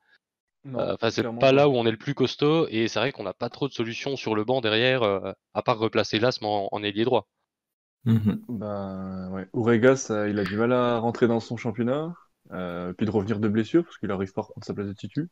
Euh, 0.77 0.95
Enfin, 0.95 1.11
c'est 1.11 1.29
pas 1.39 1.53
là 1.53 1.69
où 1.69 1.75
on 1.77 1.87
est 1.87 1.93
le 1.93 1.99
plus 1.99 2.15
costaud, 2.15 2.69
et 2.71 2.89
c'est 2.89 3.01
vrai 3.01 3.13
qu'on 3.13 3.25
n'a 3.25 3.35
pas 3.35 3.51
trop 3.51 3.69
de 3.69 3.75
solutions 3.75 4.17
sur 4.17 4.35
le 4.35 4.45
banc 4.45 4.61
derrière, 4.61 5.03
à 5.55 5.63
part 5.63 5.79
replacer 5.79 6.21
en, 6.43 6.69
en 6.73 6.83
ailier 6.85 7.05
droit. 7.05 7.29
Ouais, 8.49 9.49
Ourega, 9.53 9.97
ça, 9.97 10.29
il 10.29 10.39
a 10.39 10.45
du 10.45 10.57
mal 10.57 10.73
à 10.73 10.99
rentrer 10.99 11.27
dans 11.29 11.41
son 11.41 11.57
championnat, 11.57 12.15
euh, 12.53 12.93
puis 12.93 13.07
de 13.07 13.11
revenir 13.11 13.41
de 13.41 13.49
blessure 13.49 13.85
parce 13.85 13.99
qu'il 13.99 14.11
arrive 14.11 14.33
pas 14.33 14.43
à 14.43 14.45
prendre 14.45 14.65
sa 14.65 14.75
place 14.75 14.87
de 14.89 14.93
titu. 14.93 15.29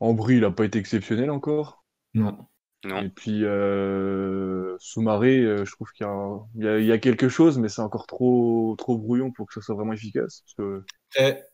Ambry, 0.00 0.36
il 0.38 0.44
a 0.44 0.50
pas 0.50 0.64
été 0.64 0.78
exceptionnel 0.80 1.30
encore. 1.30 1.84
Non. 2.14 2.48
Non. 2.84 3.02
Et 3.02 3.08
puis 3.10 3.44
euh, 3.44 4.76
Soumaré, 4.78 5.38
euh, 5.40 5.64
je 5.64 5.72
trouve 5.72 5.90
qu'il 5.92 6.04
y, 6.06 6.08
a 6.08 6.12
un- 6.12 6.46
il 6.54 6.64
y 6.64 6.68
a- 6.68 6.78
il 6.80 6.86
y 6.86 6.92
a 6.92 6.98
quelque 6.98 7.28
chose, 7.28 7.58
mais 7.58 7.68
c'est 7.68 7.82
encore 7.82 8.06
trop 8.06 8.74
trop 8.78 8.96
brouillon 8.98 9.30
pour 9.32 9.46
que 9.46 9.54
ça 9.54 9.60
soit 9.60 9.74
vraiment 9.74 9.92
efficace. 9.92 10.42
Parce 10.42 10.54
que 10.54 10.84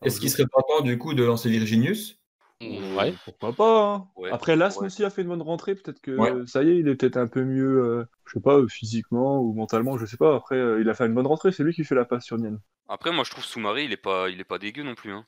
Est-ce 0.03 0.19
qu'il 0.21 0.29
serait 0.31 0.47
pas 0.47 0.61
temps 0.67 0.81
du 0.83 0.97
coup 0.99 1.13
de 1.15 1.23
lancer 1.23 1.49
Virginius? 1.49 2.19
Ouais. 2.61 3.13
pourquoi 3.25 3.53
pas 3.53 3.93
hein. 3.93 4.07
Ouais, 4.15 4.31
Après 4.31 4.55
Lasme 4.55 4.81
ouais. 4.81 4.87
aussi 4.87 5.03
a 5.03 5.09
fait 5.09 5.21
une 5.21 5.27
bonne 5.29 5.41
rentrée, 5.41 5.75
peut-être 5.75 5.99
que 6.01 6.11
Ouais. 6.17 6.47
ça 6.47 6.63
y 6.63 6.69
est, 6.69 6.79
il 6.79 6.87
est 6.87 6.95
peut-être 6.95 7.17
un 7.17 7.27
peu 7.27 7.43
mieux, 7.43 7.83
euh, 7.83 8.05
je 8.25 8.33
sais 8.33 8.39
pas, 8.41 8.59
physiquement 8.67 9.41
ou 9.41 9.53
mentalement, 9.53 9.97
je 9.97 10.05
sais 10.05 10.17
pas. 10.17 10.35
Après, 10.35 10.55
euh, 10.55 10.81
il 10.81 10.89
a 10.89 10.93
fait 10.93 11.05
une 11.05 11.13
bonne 11.13 11.27
rentrée, 11.27 11.51
c'est 11.51 11.63
lui 11.63 11.73
qui 11.73 11.83
fait 11.83 11.95
la 11.95 12.05
passe 12.05 12.23
sur 12.25 12.37
Nian. 12.37 12.57
Après, 12.87 13.11
moi, 13.11 13.23
je 13.23 13.29
trouve 13.29 13.45
Soumaré, 13.45 13.83
il 13.83 13.91
est 13.91 13.97
pas, 13.97 14.27
il 14.27 14.39
est 14.39 14.43
pas 14.43 14.57
dégueu 14.57 14.81
non 14.81 14.95
plus. 14.95 15.11
Hein. 15.11 15.27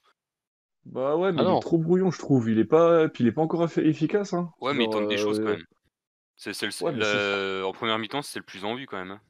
Bah 0.86 1.16
ouais, 1.18 1.32
mais 1.34 1.42
Ah 1.42 1.44
il 1.44 1.46
non. 1.46 1.58
est 1.58 1.62
trop 1.62 1.78
brouillon, 1.78 2.12
je 2.12 2.20
trouve. 2.20 2.50
Il 2.50 2.60
est 2.60 2.66
pas, 2.66 3.10
puis 3.10 3.24
il 3.24 3.28
est 3.28 3.32
pas 3.32 3.42
encore 3.42 3.64
effi- 3.66 3.82
efficace, 3.86 4.34
hein. 4.34 4.52
Ouais, 4.60 4.74
mais 4.74 4.86
il 4.86 4.90
tente 4.90 5.08
des 5.08 5.18
choses 5.18 5.40
euh, 5.40 5.44
quand 5.44 5.52
même. 5.58 5.66
C'est, 6.36 6.54
le- 6.82 7.64
En 7.66 7.74
première 7.74 8.00
mi-temps, 8.00 8.22
c'est 8.22 8.40
le 8.40 8.46
plus 8.46 8.66
en 8.66 8.76
vue 8.76 8.86
quand 8.88 8.98
même. 8.98 9.12
hein. 9.12 9.22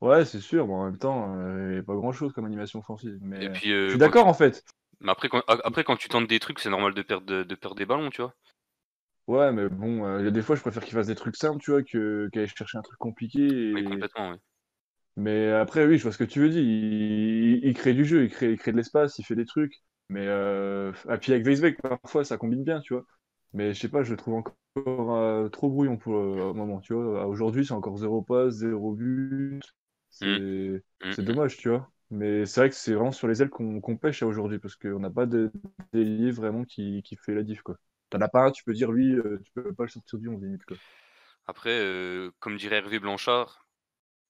Ouais, 0.00 0.24
c'est 0.24 0.40
sûr, 0.40 0.66
mais 0.66 0.72
en 0.74 0.84
même 0.86 0.98
temps, 0.98 1.34
euh, 1.36 1.72
il 1.72 1.76
y 1.76 1.78
a 1.78 1.82
pas 1.82 1.94
grand-chose 1.94 2.32
comme 2.32 2.46
animation 2.46 2.78
offensive. 2.78 3.18
Mais 3.20 3.44
Et 3.44 3.48
euh, 3.48 3.52
puis, 3.52 3.72
euh, 3.72 3.84
je 3.86 3.90
suis 3.90 3.98
d'accord 3.98 4.26
tu- 4.26 4.26
en 4.26 4.34
fait. 4.34 4.64
Mais 5.00 5.10
après 5.10 5.28
quand, 5.28 5.42
après, 5.46 5.84
quand 5.84 5.96
tu 5.96 6.08
tentes 6.08 6.26
des 6.28 6.40
trucs, 6.40 6.58
c'est 6.60 6.70
normal 6.70 6.94
de 6.94 7.02
perdre, 7.02 7.26
de, 7.26 7.42
de 7.42 7.54
perdre 7.54 7.76
des 7.76 7.86
ballons, 7.86 8.10
tu 8.10 8.22
vois. 8.22 8.34
Ouais, 9.26 9.52
mais 9.52 9.68
bon, 9.68 10.04
euh, 10.04 10.18
il 10.20 10.24
y 10.24 10.28
a 10.28 10.30
des 10.32 10.42
fois, 10.42 10.56
je 10.56 10.60
préfère 10.60 10.84
qu'il 10.84 10.94
fasse 10.94 11.06
des 11.06 11.14
trucs 11.14 11.36
simples, 11.36 11.62
tu 11.62 11.70
vois, 11.70 11.82
qu'aller 11.82 12.46
chercher 12.48 12.78
un 12.78 12.82
truc 12.82 12.98
compliqué. 12.98 13.40
Oui, 13.74 13.84
complètement, 13.84 14.30
oui. 14.30 14.36
Mais 15.16 15.50
après, 15.52 15.86
oui, 15.86 15.98
je 15.98 16.02
vois 16.04 16.12
ce 16.12 16.18
que 16.18 16.24
tu 16.24 16.40
veux 16.40 16.48
dire. 16.48 16.62
Il, 16.62 17.60
il 17.64 17.74
crée 17.74 17.94
du 17.94 18.04
jeu, 18.04 18.24
il 18.24 18.30
crée, 18.30 18.52
il 18.52 18.58
crée 18.58 18.72
de 18.72 18.76
l'espace, 18.76 19.18
il 19.18 19.24
fait 19.24 19.34
des 19.36 19.44
trucs. 19.46 19.74
Mais 20.08 20.26
euh... 20.26 20.92
ah, 21.08 21.18
puis 21.18 21.32
avec 21.32 21.44
Weisbeck, 21.46 21.80
parfois, 21.82 22.24
ça 22.24 22.36
combine 22.38 22.64
bien, 22.64 22.80
tu 22.80 22.94
vois. 22.94 23.04
Mais 23.52 23.74
je 23.74 23.80
sais 23.80 23.88
pas, 23.88 24.02
je 24.02 24.10
le 24.12 24.16
trouve 24.16 24.34
encore 24.34 24.54
euh, 25.16 25.48
trop 25.48 25.68
brouillon 25.70 25.96
pour 25.98 26.14
le 26.14 26.52
moment, 26.52 26.80
tu 26.80 26.94
vois. 26.94 27.26
Aujourd'hui, 27.26 27.64
c'est 27.66 27.72
encore 27.74 27.96
zéro 27.98 28.22
passe, 28.22 28.54
zéro 28.54 28.92
but. 28.94 29.62
C'est 30.10 30.82
Mm, 31.02 31.10
c'est 31.10 31.22
mm. 31.22 31.24
dommage, 31.24 31.56
tu 31.56 31.68
vois. 31.68 31.90
Mais 32.10 32.44
c'est 32.44 32.60
vrai 32.60 32.70
que 32.70 32.74
c'est 32.76 32.92
vraiment 32.92 33.12
sur 33.12 33.28
les 33.28 33.40
ailes 33.42 33.50
qu'on 33.50 33.96
pêche 33.96 34.22
aujourd'hui, 34.22 34.58
parce 34.58 34.74
qu'on 34.76 34.98
n'a 34.98 35.10
pas 35.10 35.26
de 35.26 35.52
d'ailier 35.92 36.30
vraiment 36.32 36.64
qui, 36.64 37.02
qui 37.02 37.16
fait 37.16 37.34
la 37.34 37.42
diff, 37.42 37.62
quoi. 37.62 37.76
T'en 38.10 38.20
as 38.20 38.28
pas 38.28 38.46
un, 38.46 38.50
tu 38.50 38.64
peux 38.64 38.72
dire, 38.72 38.90
lui, 38.90 39.14
euh, 39.14 39.40
tu 39.44 39.52
peux 39.52 39.72
pas 39.72 39.84
le 39.84 39.88
sortir 39.88 40.18
du 40.18 40.28
11 40.28 40.42
limite, 40.42 40.64
quoi. 40.64 40.76
Après, 41.46 41.70
euh, 41.70 42.30
comme 42.40 42.56
dirait 42.56 42.76
Hervé 42.78 42.98
Blanchard, 42.98 43.64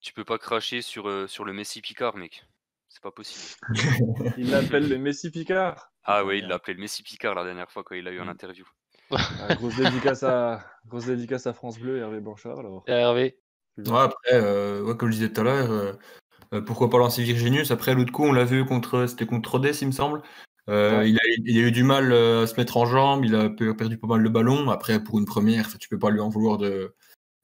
tu 0.00 0.12
peux 0.12 0.24
pas 0.24 0.38
cracher 0.38 0.82
sur, 0.82 1.08
euh, 1.08 1.26
sur 1.26 1.44
le 1.44 1.52
Messi 1.52 1.80
Picard, 1.80 2.16
mec. 2.16 2.46
C'est 2.88 3.02
pas 3.02 3.10
possible. 3.10 3.44
Il 4.38 4.50
l'appelle 4.50 4.88
le 4.88 4.98
Messi 4.98 5.30
Picard. 5.30 5.92
Ah 6.04 6.24
ouais, 6.24 6.38
il 6.38 6.48
l'a 6.48 6.56
appelé 6.56 6.74
le 6.74 6.80
Messi 6.80 7.02
Picard 7.02 7.34
la 7.34 7.44
dernière 7.44 7.70
fois 7.70 7.84
quand 7.84 7.94
il 7.94 8.08
a 8.08 8.10
eu 8.10 8.20
en 8.20 8.24
Mm. 8.26 8.30
interview. 8.30 8.66
Ah, 9.10 9.54
grosse, 9.54 9.76
dédicace 9.76 10.22
à... 10.22 10.64
grosse 10.86 11.06
dédicace 11.06 11.46
à 11.46 11.52
France 11.52 11.78
Bleu 11.78 11.98
et 11.98 12.00
Hervé 12.00 12.20
Blanchard, 12.20 12.58
alors. 12.58 12.84
Hervé. 12.86 13.38
Ouais, 13.78 13.98
après, 13.98 14.34
euh, 14.34 14.82
ouais, 14.82 14.96
comme 14.96 15.10
je 15.10 15.16
disais 15.16 15.32
tout 15.32 15.40
à 15.42 15.44
l'heure, 15.44 15.98
pourquoi 16.66 16.90
pas 16.90 16.98
lancer 16.98 17.22
Virginius? 17.22 17.70
Après, 17.70 17.94
l'autre 17.94 18.12
coup, 18.12 18.24
on 18.24 18.32
l'a 18.32 18.44
vu 18.44 18.64
contre, 18.64 19.06
c'était 19.06 19.26
contre 19.26 19.52
Rodez, 19.52 19.72
il 19.80 19.86
me 19.88 19.92
semble. 19.92 20.22
Euh, 20.68 20.98
Ouais. 20.98 21.10
il, 21.10 21.16
a, 21.16 21.20
il 21.44 21.58
a 21.58 21.68
eu 21.68 21.72
du 21.72 21.82
mal 21.82 22.12
euh, 22.12 22.44
à 22.44 22.46
se 22.46 22.54
mettre 22.56 22.76
en 22.76 22.86
jambe, 22.86 23.24
il 23.24 23.34
a 23.34 23.50
pe- 23.50 23.72
perdu 23.72 23.98
pas 23.98 24.06
mal 24.06 24.22
de 24.22 24.28
ballons. 24.28 24.70
Après, 24.70 25.02
pour 25.02 25.18
une 25.18 25.24
première, 25.24 25.78
tu 25.78 25.88
peux 25.88 25.98
pas 25.98 26.10
lui 26.10 26.20
en 26.20 26.28
vouloir 26.28 26.58
de, 26.58 26.94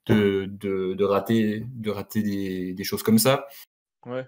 de, 0.06 0.46
de, 0.46 0.94
de 0.94 1.04
rater, 1.04 1.64
de 1.66 1.90
rater 1.90 2.22
des, 2.22 2.72
des 2.72 2.84
choses 2.84 3.02
comme 3.02 3.18
ça. 3.18 3.46
Ouais. 4.04 4.26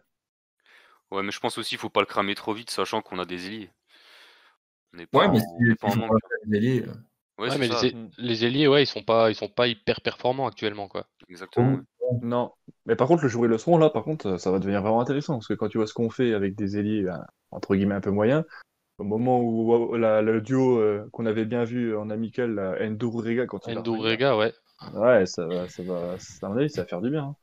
Ouais, 1.11 1.23
mais 1.23 1.32
je 1.32 1.40
pense 1.40 1.56
aussi 1.58 1.70
qu'il 1.70 1.78
faut 1.78 1.90
pas 1.90 2.00
le 2.00 2.06
cramer 2.06 2.35
trop 2.35 2.52
vite, 2.52 2.70
sachant 2.70 3.00
qu'on 3.02 3.18
a 3.18 3.25
des 3.25 3.47
ailiers. 3.47 3.70
On 4.92 4.97
n'est 4.99 5.04
Ouais, 5.12 5.26
pas, 5.26 5.28
mais 5.28 5.38
si 5.38 5.47
en 5.82 5.97
manque. 5.97 6.12
des 6.47 6.56
ailiers, 6.56 6.82
euh, 6.82 6.92
Ouais, 7.38 7.49
Ouais, 7.50 7.68
ça, 7.68 7.82
les, 7.82 7.94
les 8.18 8.44
ailiers, 8.44 8.66
ouais, 8.66 8.82
ils 8.82 8.87
sont 8.87 9.04
pas, 9.04 9.30
ils 9.30 9.37
sont 9.37 9.49
pas 9.49 9.68
hyper 9.68 10.00
performants 10.00 10.49
actuellement, 10.49 10.88
quoi. 10.88 11.06
exactement. 11.28 11.75
ouais. 11.75 11.80
Non. 12.23 12.53
Mais 12.87 12.97
par 12.97 13.07
contre, 13.09 13.23
le 13.23 13.29
jour 13.29 13.45
et 13.45 13.49
le 13.49 13.59
seront, 13.59 13.79
là, 13.79 13.91
par 13.91 14.05
contre, 14.05 14.38
ça 14.38 14.50
va 14.50 14.59
devenir 14.59 14.83
vraiment 14.83 15.00
intéressant. 15.00 15.35
Parce 15.35 15.47
que 15.49 15.55
quand 15.55 15.69
tu 15.69 15.79
vois 15.79 15.87
ce 15.87 15.95
qu'on 15.95 16.11
fait 16.11 16.35
avec 16.35 16.55
des 16.57 16.79
ailiers, 16.79 17.03
ben, 17.03 17.25
entre 17.50 17.75
guillemets, 17.77 17.95
un 17.97 18.00
peu 18.00 18.11
moyens, 18.11 18.45
au 18.99 19.05
moment 19.05 19.41
où 19.43 19.97
la- 19.97 20.23
le 20.23 20.41
duo 20.43 20.79
euh, 20.81 21.09
qu'on 21.12 21.27
avait 21.27 21.47
bien 21.47 21.65
vu 21.65 21.97
en 21.97 22.11
amical, 22.11 22.55
la 22.55 22.77
Endo 22.87 23.11
Rega, 23.12 23.47
quand 23.47 23.69
il 23.69 23.75
va 23.75 23.81
Endo 23.81 23.83
revenir, 23.83 24.03
Rega, 24.03 24.35
ouais. 24.37 24.53
Ouais, 24.95 25.27
ça 25.27 25.47
va, 25.47 25.69
ça 25.69 25.83
va, 25.85 26.17
ça, 26.21 26.47
à 26.47 26.50
mon 26.50 26.59
avis, 26.59 26.71
ça 26.71 26.83
va 26.83 26.88
faire 26.88 27.03
du 27.03 27.11
bien. 27.11 27.25
hein. 27.25 27.37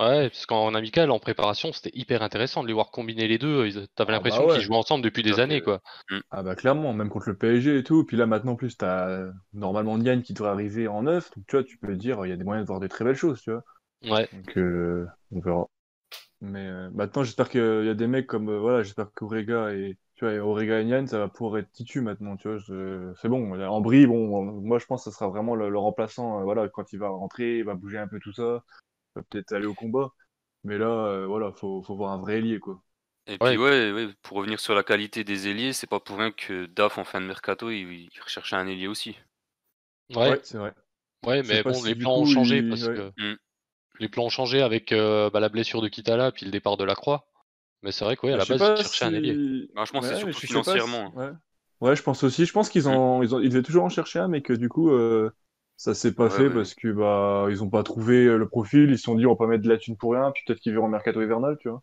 Ouais, 0.00 0.28
parce 0.30 0.44
qu'en 0.46 0.74
amical, 0.74 1.10
en 1.12 1.18
préparation, 1.20 1.72
c'était 1.72 1.90
hyper 1.96 2.22
intéressant 2.22 2.62
de 2.62 2.68
les 2.68 2.72
voir 2.72 2.90
combiner 2.90 3.26
les 3.28 3.38
deux. 3.38 3.68
T'avais 3.94 4.10
Ah 4.12 4.22
bah 4.22 4.40
l'impression 4.40 4.46
ouais. 4.46 4.60
qu'ils 4.60 4.62
jouaient 4.62 4.76
ensemble 4.76 5.04
depuis 5.04 5.22
des 5.22 5.38
années, 5.40 5.60
quoi. 5.60 5.82
Ah 6.30 6.42
bah 6.42 6.54
clairement, 6.56 6.92
même 6.94 7.08
contre 7.10 7.28
le 7.30 7.36
PSG 7.36 7.78
et 7.78 7.84
tout. 7.84 8.04
Puis 8.04 8.16
là 8.16 8.26
maintenant 8.26 8.52
en 8.52 8.56
plus 8.56 8.76
t'as 8.76 9.08
euh, 9.08 9.32
normalement 9.52 9.98
Nian 9.98 10.20
qui 10.22 10.34
devrait 10.34 10.50
arriver 10.50 10.88
en 10.88 11.02
neuf, 11.02 11.30
donc 11.36 11.46
tu 11.46 11.56
vois 11.56 11.64
tu 11.64 11.78
peux 11.78 11.96
dire 11.96 12.24
il 12.26 12.30
y 12.30 12.32
a 12.32 12.36
des 12.36 12.44
moyens 12.44 12.64
de 12.66 12.68
voir 12.68 12.80
des 12.80 12.88
très 12.88 13.04
belles 13.04 13.16
choses, 13.16 13.40
tu 13.42 13.50
vois. 13.50 13.64
Ouais. 14.02 14.28
Donc 14.32 14.56
euh, 14.58 15.06
on 15.32 15.40
verra. 15.40 15.68
Mais 16.40 16.66
euh, 16.68 16.90
maintenant 16.92 17.24
j'espère 17.24 17.48
qu'il 17.50 17.60
y 17.62 17.88
a 17.90 17.94
des 17.94 18.06
mecs 18.08 18.26
comme 18.28 18.48
euh, 18.50 18.60
voilà 18.60 18.82
j'espère 18.84 19.12
qu'Orega 19.14 19.72
et 19.74 19.98
tu 20.16 20.24
vois 20.24 20.34
et 20.34 20.40
Orega 20.40 20.80
et 20.80 20.84
Nian 20.84 21.06
ça 21.06 21.18
va 21.18 21.28
pouvoir 21.28 21.58
être 21.60 21.72
titu 21.72 22.00
maintenant, 22.02 22.36
tu 22.36 22.48
vois. 22.48 22.58
je- 22.58 23.12
C'est 23.20 23.28
bon. 23.28 23.60
En 23.60 23.80
brie 23.82 24.06
bon 24.06 24.42
moi 24.62 24.78
je 24.78 24.86
pense 24.86 25.04
que 25.04 25.10
ça 25.10 25.16
sera 25.18 25.30
vraiment 25.30 25.54
le, 25.56 25.70
le 25.70 25.78
remplaçant. 25.78 26.40
euh, 26.40 26.44
voilà 26.44 26.68
quand 26.68 26.92
il 26.92 26.98
va 27.00 27.08
rentrer 27.10 27.58
il 27.58 27.64
va 27.64 27.74
bouger 27.74 27.98
un 27.98 28.08
peu 28.08 28.20
tout 28.20 28.32
ça, 28.32 28.64
il 29.16 29.20
va 29.20 29.24
peut-être 29.30 29.52
aller 29.54 29.66
au 29.66 29.74
combat. 29.74 30.10
Mais 30.64 30.78
là 30.78 30.86
euh, 30.88 31.26
voilà 31.26 31.52
faut 31.52 31.82
faut 31.82 31.96
voir 31.96 32.12
un 32.12 32.18
vrai 32.20 32.38
ailier 32.38 32.60
quoi. 32.60 32.82
Et 33.28 33.38
Ouais. 33.40 33.56
puis 33.56 33.56
ouais, 33.56 33.92
ouais, 33.92 34.08
pour 34.22 34.38
revenir 34.38 34.58
sur 34.58 34.74
la 34.74 34.82
qualité 34.82 35.22
des 35.22 35.46
ailiers, 35.46 35.72
c'est 35.72 35.86
pas 35.86 36.00
pour 36.00 36.18
rien 36.18 36.32
que 36.32 36.66
DAF 36.66 36.98
en 36.98 37.04
fin 37.04 37.20
de 37.20 37.26
mercato, 37.26 37.70
il, 37.70 38.08
il 38.12 38.20
recherchait 38.20 38.56
un 38.56 38.66
ailier 38.66 38.88
aussi. 38.88 39.16
Ouais, 40.10 40.40
c'est 40.44 40.58
vrai. 40.58 40.74
ouais, 41.24 41.42
mais 41.42 41.62
bon, 41.64 41.82
si 41.82 41.84
les 41.84 41.94
plans 41.94 42.16
ont 42.18 42.24
changé 42.24 42.62
il- 42.62 42.64
parce 42.64 42.88
ouais. 42.88 43.00
que 43.00 43.12
Mm. 43.16 43.34
Les 43.98 44.08
plans 44.08 44.24
ont 44.24 44.28
changé 44.30 44.62
avec 44.62 44.92
euh, 44.92 45.30
bah, 45.30 45.40
la 45.40 45.48
blessure 45.48 45.80
de 45.82 45.88
Kitala 45.88 46.32
puis 46.32 46.46
le 46.46 46.52
départ 46.52 46.76
de 46.76 46.84
la 46.84 46.94
Croix. 46.94 47.26
Mais 47.82 47.92
c'est 47.92 48.04
vrai 48.04 48.16
que 48.16 48.26
ouais, 48.26 48.32
à 48.32 48.36
la 48.36 48.44
je 48.44 48.54
base, 48.54 48.80
ils 48.80 48.82
cherchaient 48.82 49.04
un 49.04 49.14
ailier. 49.14 49.68
Bah, 49.74 49.84
je 49.86 49.92
pense 49.92 50.08
que 50.08 50.14
c'est 50.16 50.24
Ouais, 50.24 50.32
surtout 50.32 50.34
pas 50.34 50.40
si- 50.40 50.46
financièrement. 50.48 51.14
Ouais. 51.16 51.30
Ouais, 51.80 51.94
je 51.96 52.02
pense 52.02 52.24
aussi. 52.24 52.44
Je 52.44 52.52
pense 52.52 52.68
qu'ils 52.68 52.88
ont, 52.88 53.22
ils 53.22 53.34
ont, 53.34 53.40
ils 53.40 53.50
devaient 53.50 53.62
toujours 53.62 53.84
en 53.84 53.88
chercher 53.88 54.18
un, 54.18 54.28
mais 54.28 54.42
que 54.42 54.52
du 54.52 54.68
coup, 54.68 54.90
euh, 54.90 55.30
ça 55.76 55.94
s'est 55.94 56.12
pas 56.14 56.24
Ouais, 56.24 56.30
fait 56.30 56.48
ouais. 56.48 56.54
parce 56.54 56.74
que 56.74 56.88
bah, 56.88 57.46
ils 57.50 57.62
ont 57.62 57.70
pas 57.70 57.84
trouvé 57.84 58.24
euh, 58.26 58.36
le 58.36 58.48
profil. 58.48 58.90
Ils 58.90 58.98
se 58.98 59.04
sont 59.04 59.14
dit, 59.14 59.26
on 59.26 59.30
va 59.30 59.36
pas 59.36 59.46
mettre 59.46 59.62
de 59.62 59.68
la 59.68 59.78
thune 59.78 59.96
pour 59.96 60.12
rien. 60.12 60.32
Puis 60.32 60.42
peut-être 60.46 60.60
qu'ils 60.60 60.72
verront 60.72 60.88
mercato 60.88 61.22
hivernal, 61.22 61.56
tu 61.60 61.68
vois. 61.68 61.82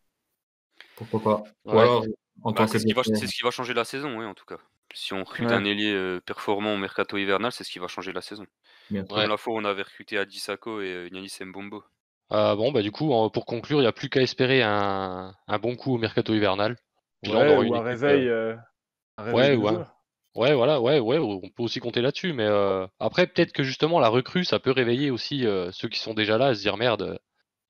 Pourquoi 0.95 1.21
pas 1.21 1.43
Ou 1.65 1.71
Ouais. 1.71 1.79
alors, 1.79 2.05
en 2.43 2.51
Bah, 2.51 2.57
tant 2.57 2.67
c'est 2.67 2.73
que 2.73 2.79
ce, 2.79 2.85
qui 2.85 2.93
va, 2.93 3.03
c'est 3.03 3.27
ce 3.27 3.35
qui 3.35 3.43
va 3.43 3.51
changer 3.51 3.73
la 3.73 3.85
saison, 3.85 4.17
ouais, 4.19 4.25
en 4.25 4.33
tout 4.33 4.45
cas. 4.45 4.57
Si 4.93 5.13
on 5.13 5.23
recrute 5.23 5.49
Ouais. 5.49 5.55
un 5.55 5.65
ailier 5.65 5.93
euh, 5.93 6.19
performant 6.21 6.73
au 6.73 6.77
mercato 6.77 7.17
hivernal, 7.17 7.51
c'est 7.51 7.63
ce 7.63 7.71
qui 7.71 7.79
va 7.79 7.87
changer 7.87 8.13
la 8.13 8.21
saison. 8.21 8.45
Bien. 8.89 9.03
Comme 9.05 9.17
Ouais. 9.19 9.27
la 9.27 9.37
fois 9.37 9.53
où 9.53 9.57
on 9.57 9.65
avait 9.65 9.83
recruté 9.83 10.17
Adisako 10.17 10.81
et 10.81 10.91
euh, 10.93 11.09
Yanis 11.11 11.37
Mbombo. 11.41 11.83
Euh, 12.31 12.55
bon, 12.55 12.71
bah 12.71 12.81
du 12.81 12.91
coup, 12.91 13.07
pour 13.31 13.45
conclure, 13.45 13.79
il 13.79 13.81
n'y 13.83 13.87
a 13.87 13.91
plus 13.91 14.09
qu'à 14.09 14.21
espérer 14.21 14.61
un, 14.63 15.33
un 15.47 15.59
bon 15.59 15.75
coup 15.75 15.93
au 15.95 15.97
mercato 15.97 16.33
hivernal. 16.33 16.75
Puis 17.21 17.31
là, 17.31 17.39
on 17.39 17.41
Ouais, 17.41 17.49
aura 17.49 17.63
ou 17.63 17.67
une 17.67 17.75
un 17.75 17.81
équipe, 17.81 17.91
réveil, 17.91 18.27
euh, 18.29 18.55
un 19.17 19.23
réveil 19.23 19.57
ouais, 19.57 19.85
ouais. 20.35 20.53
voilà, 20.53 20.81
ouais, 20.81 20.99
ouais, 20.99 21.17
on 21.19 21.41
peut 21.49 21.63
aussi 21.63 21.79
compter 21.79 22.01
là-dessus. 22.01 22.33
Mais 22.33 22.45
euh, 22.45 22.87
après, 22.99 23.27
peut-être 23.27 23.51
que 23.53 23.63
justement, 23.63 23.99
la 23.99 24.09
recrue, 24.09 24.43
ça 24.45 24.59
peut 24.59 24.71
réveiller 24.71 25.11
aussi 25.11 25.45
euh, 25.45 25.71
ceux 25.71 25.89
qui 25.89 25.99
sont 25.99 26.13
déjà 26.13 26.37
là 26.37 26.47
à 26.47 26.55
se 26.55 26.61
dire 26.61 26.77
merde, 26.77 27.19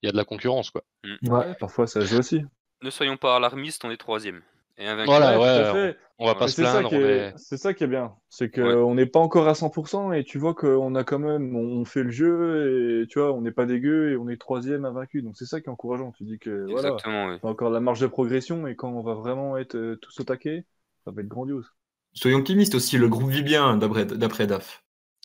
il 0.02 0.08
y 0.08 0.10
a 0.10 0.12
de 0.12 0.18
la 0.18 0.26
concurrence, 0.26 0.72
quoi. 0.72 0.84
Ouais, 1.24 1.54
parfois 1.56 1.88
ça 1.88 2.04
joue 2.06 2.18
aussi. 2.20 2.42
Ne 2.82 2.90
soyons 2.90 3.18
pas 3.18 3.36
alarmistes, 3.36 3.84
on 3.84 3.92
est 3.92 3.98
troisième. 3.98 4.42
Et 4.78 4.88
invaincu. 4.88 5.10
Voilà, 5.10 5.38
Ouais, 5.40 5.42
tout 5.42 5.44
ouais, 5.44 5.62
à 5.62 5.66
fait. 5.66 5.98
On 6.18 6.26
va 6.28 6.36
pas 6.36 6.48
se 6.48 6.56
c'est 6.56 6.66
ça 6.66 6.84
plaindre, 6.84 6.90
qui 6.90 6.96
on 6.96 7.02
est, 7.02 7.30
est. 7.30 7.34
c'est 7.36 7.58
ça 7.58 7.74
qui 7.74 7.84
est 7.84 7.88
bien, 7.88 8.16
c'est 8.30 8.50
que 8.50 8.62
Ouais. 8.62 8.74
on 8.84 8.96
n'est 8.96 9.06
pas 9.06 9.20
encore 9.20 9.48
à 9.48 9.56
100% 9.56 10.12
et 10.14 10.24
tu 10.24 10.38
vois 10.38 10.54
qu'on 10.54 10.96
a 10.96 11.04
quand 11.04 11.20
même, 11.20 11.56
on 11.56 11.86
fait 11.86 12.04
le 12.04 12.12
jeu 12.12 13.02
et 13.04 13.08
tu 13.08 13.20
vois, 13.20 13.34
on 13.34 13.42
n'est 13.42 13.52
pas 13.52 13.66
dégueu 13.66 14.12
et 14.12 14.18
on 14.18 14.28
est 14.30 14.38
troisième 14.38 14.86
invaincu. 14.86 15.22
Donc 15.22 15.36
c'est 15.38 15.46
ça 15.46 15.62
qui 15.62 15.68
est 15.68 15.72
encourageant. 15.72 16.12
Tu 16.12 16.24
dis 16.26 16.40
que 16.40 16.66
voilà, 16.68 16.90
Exactement, 16.94 17.28
oui. 17.30 17.40
on 17.42 17.48
a 17.48 17.52
encore 17.52 17.70
de 17.70 17.76
la 17.76 17.80
marge 17.82 18.00
de 18.02 18.08
progression 18.08 18.68
et 18.68 18.76
quand 18.76 18.90
on 18.92 19.02
va 19.02 19.14
vraiment 19.16 19.58
être 19.58 19.76
euh, 19.76 19.96
tous 20.02 20.20
au 20.20 20.24
taquet, 20.24 20.66
ça 21.06 21.12
va 21.12 21.22
être 21.22 21.28
grandiose. 21.28 21.72
Soyons 22.14 22.40
optimistes 22.40 22.74
aussi, 22.74 22.98
le 22.98 23.08
groupe 23.08 23.30
vit 23.30 23.44
bien 23.44 23.78
d'après 23.78 24.06
d'après 24.06 24.48
DAF. 24.48 24.84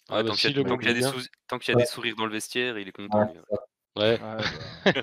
Ah, 0.08 0.16
Ouais, 0.16 0.24
bah, 0.24 0.28
tant 0.28 0.34
si 0.34 0.48
qu'il 0.48 0.56
y 0.56 0.60
a, 0.60 0.64
tant 0.64 0.78
y 0.80 0.94
des, 0.94 1.00
bien. 1.00 1.10
sou- 1.12 1.26
tant 1.48 1.58
qu'il 1.58 1.72
y 1.72 1.72
a 1.72 1.76
Ouais. 1.76 1.84
des 1.84 1.86
sourires 1.86 2.16
dans 2.16 2.26
le 2.26 2.32
vestiaire, 2.32 2.78
il 2.78 2.88
est 2.88 2.92
content. 2.92 3.32
Ouais, 4.00 4.18
Ouais, 4.18 4.92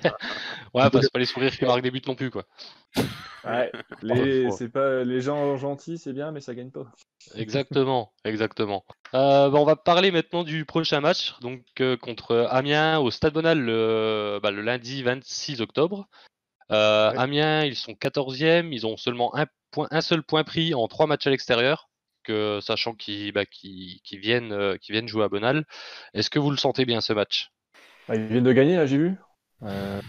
ouais, 0.73 0.89
bah, 0.89 0.99
c'est 1.01 1.11
pas 1.11 1.19
les 1.19 1.25
sourires 1.25 1.55
qui 1.55 1.65
marquent 1.65 1.83
des 1.83 1.91
buts 1.91 2.01
non 2.07 2.15
plus, 2.15 2.31
quoi. 2.31 2.43
ouais. 3.45 3.71
Les, 4.01 4.45
Faut- 4.45 4.57
c'est 4.57 4.69
pas 4.69 5.03
les 5.03 5.21
gens 5.21 5.55
gentils, 5.57 5.97
c'est 5.97 6.13
bien, 6.13 6.31
mais 6.31 6.41
ça 6.41 6.55
gagne 6.55 6.71
pas. 6.71 6.85
Exactement, 7.35 8.13
exactement. 8.25 8.85
Euh, 9.13 9.49
bah, 9.49 9.59
on 9.59 9.65
va 9.65 9.75
parler 9.75 10.11
maintenant 10.11 10.43
du 10.43 10.65
prochain 10.65 10.99
match, 10.99 11.35
donc 11.41 11.61
euh, 11.79 11.95
contre 11.97 12.47
Amiens 12.49 12.99
au 12.99 13.11
Stade 13.11 13.33
Bonal 13.33 13.59
le, 13.59 14.39
bah, 14.41 14.51
le 14.51 14.61
lundi 14.61 15.03
26 15.03 15.61
octobre. 15.61 16.07
Euh, 16.71 17.11
Ouais. 17.11 17.17
Amiens, 17.17 17.63
ils 17.63 17.75
sont 17.75 17.93
14e, 17.93 18.73
ils 18.73 18.85
ont 18.85 18.97
seulement 18.97 19.33
un, 19.35 19.45
point, 19.71 19.87
un 19.91 20.01
seul 20.01 20.23
point 20.23 20.43
pris 20.43 20.73
en 20.73 20.87
trois 20.87 21.07
matchs 21.07 21.27
à 21.27 21.29
l'extérieur, 21.29 21.89
que, 22.23 22.59
sachant 22.61 22.91
bah, 22.93 22.97
viennent, 24.11 24.77
qu'ils 24.79 24.93
viennent 24.93 25.07
jouer 25.07 25.23
à 25.23 25.29
Bonal. 25.29 25.65
Est-ce 26.13 26.29
que 26.29 26.39
vous 26.39 26.51
le 26.51 26.57
sentez 26.57 26.83
bien 26.85 26.99
ce 26.99 27.13
match? 27.13 27.51
Ah, 28.07 28.15
ils 28.15 28.27
viennent 28.27 28.43
de 28.43 28.53
gagner 28.53 28.75
là, 28.75 28.85
j'ai 28.85 28.97
vu. 28.97 29.15
Euh, 29.63 29.99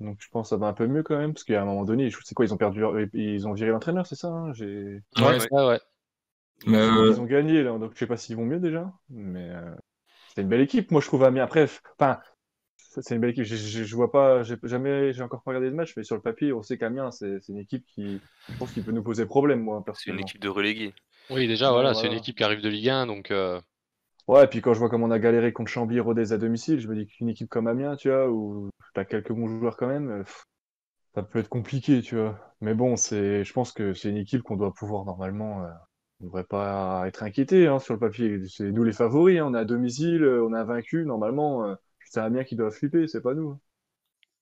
Donc 0.00 0.18
je 0.20 0.28
pense 0.30 0.46
que 0.48 0.50
ça 0.50 0.56
va 0.58 0.66
un 0.68 0.72
peu 0.74 0.86
mieux 0.86 1.02
quand 1.02 1.16
même, 1.18 1.32
parce 1.34 1.44
qu'à 1.44 1.62
un 1.62 1.64
moment 1.64 1.84
donné, 1.84 2.10
je- 2.10 2.18
c'est 2.24 2.34
quoi, 2.34 2.44
ils 2.46 2.54
ont 2.54 2.56
perdu, 2.58 2.82
ils 3.14 3.48
ont 3.48 3.52
viré 3.54 3.70
l'entraîneur, 3.70 4.06
c'est 4.06 4.16
ça 4.16 4.28
hein 4.28 4.52
J'ai- 4.54 5.02
Ouais, 5.16 5.40
ouais, 5.50 5.64
ouais. 5.66 5.80
Mais, 6.66 6.78
euh, 6.78 7.04
Ils 7.08 7.20
ont 7.20 7.24
gagné 7.24 7.62
là, 7.62 7.78
donc 7.78 7.92
je 7.94 7.98
sais 7.98 8.06
pas 8.06 8.16
s'ils 8.16 8.36
vont 8.36 8.44
mieux 8.44 8.58
déjà, 8.60 8.92
mais 9.10 9.50
euh, 9.50 9.74
c'est 10.28 10.42
une 10.42 10.48
belle 10.48 10.60
équipe, 10.62 10.90
moi 10.92 11.00
je 11.00 11.06
trouve 11.08 11.24
Amiens. 11.24 11.44
Après, 11.44 11.66
enfin, 11.98 12.20
ça, 12.78 13.02
c'est 13.02 13.14
une 13.16 13.20
belle 13.22 13.30
équipe. 13.32 13.44
Je, 13.44 13.56
je, 13.56 13.84
je 13.84 13.96
vois 13.96 14.12
pas, 14.12 14.42
j'ai 14.44 14.56
jamais, 14.64 15.12
j'ai 15.14 15.22
encore 15.22 15.42
pas 15.42 15.52
regardé 15.52 15.70
le 15.70 15.76
match, 15.76 15.94
mais 15.96 16.04
sur 16.04 16.16
le 16.16 16.22
papier, 16.22 16.52
on 16.54 16.62
sait 16.62 16.78
qu'Amiens, 16.78 17.10
c'est 17.12 17.40
c'est 17.42 17.52
une 17.52 17.58
équipe 17.60 17.86
qui, 17.86 18.22
je 18.48 18.56
pense, 18.58 18.72
qui 18.72 18.82
peut 18.82 18.92
nous 18.92 19.02
poser 19.04 19.26
problème, 19.26 19.60
moi 19.62 19.84
C'est 19.92 20.10
une 20.10 20.20
personnellement. 20.20 20.20
équipe 20.20 20.40
de 20.40 20.48
relégués. 20.48 20.94
Oui, 21.28 21.48
déjà, 21.48 21.70
Ouais, 21.70 21.72
voilà, 21.72 21.92
c'est 21.94 22.06
une 22.06 22.12
voilà. 22.12 22.14
équipe 22.14 22.36
qui 22.36 22.44
arrive 22.44 22.60
de 22.60 22.68
Ligue 22.68 22.88
1, 22.88 23.06
donc 23.06 23.32
euh, 23.32 23.60
Ouais, 24.28 24.44
et 24.44 24.46
puis 24.48 24.60
quand 24.60 24.74
je 24.74 24.78
vois 24.80 24.88
comment 24.90 25.06
on 25.06 25.10
a 25.12 25.18
galéré 25.20 25.52
contre 25.52 25.70
Chambly 25.70 25.98
et 25.98 26.00
Rodez 26.00 26.32
à 26.32 26.38
domicile, 26.38 26.80
je 26.80 26.88
me 26.88 26.96
dis 26.96 27.06
qu'une 27.06 27.28
équipe 27.28 27.48
comme 27.48 27.68
Amiens, 27.68 27.94
tu 27.96 28.08
vois, 28.10 28.28
où 28.28 28.70
t'as 28.94 29.04
quelques 29.04 29.32
bons 29.32 29.46
joueurs 29.46 29.76
quand 29.76 29.86
même, 29.86 30.10
euh, 30.10 30.22
pff, 30.24 30.44
ça 31.14 31.22
peut 31.24 31.40
être 31.40 31.48
compliqué, 31.48 32.02
tu 32.02 32.16
vois. 32.16 32.38
Mais 32.60 32.74
bon, 32.74 32.96
c'est, 32.96 33.44
je 33.44 33.52
pense 33.54 33.72
que 33.72 33.94
c'est 33.94 34.10
une 34.10 34.18
équipe 34.18 34.42
qu'on 34.42 34.56
doit 34.56 34.74
pouvoir 34.74 35.04
normalement, 35.06 35.64
euh, 35.64 35.68
on 36.20 36.26
devrait 36.26 36.44
pas 36.44 37.04
être 37.08 37.22
inquiété 37.24 37.68
hein, 37.68 37.78
sur 37.80 37.94
le 37.94 38.00
papier. 38.00 38.40
C'est 38.48 38.72
nous 38.72 38.84
les 38.84 38.92
favoris, 38.94 39.40
hein, 39.40 39.46
on 39.48 39.54
est 39.54 39.58
à 39.60 39.64
domicile, 39.66 40.24
euh, 40.24 40.44
on 40.46 40.52
a 40.54 40.64
vaincu, 40.64 41.04
normalement, 41.06 41.66
euh, 41.66 41.74
c'est 42.06 42.20
Amiens 42.20 42.44
qui 42.44 42.56
doit 42.56 42.70
flipper, 42.72 43.08
c'est 43.08 43.22
pas 43.22 43.34
nous. 43.34 43.50
hein. 43.52 43.60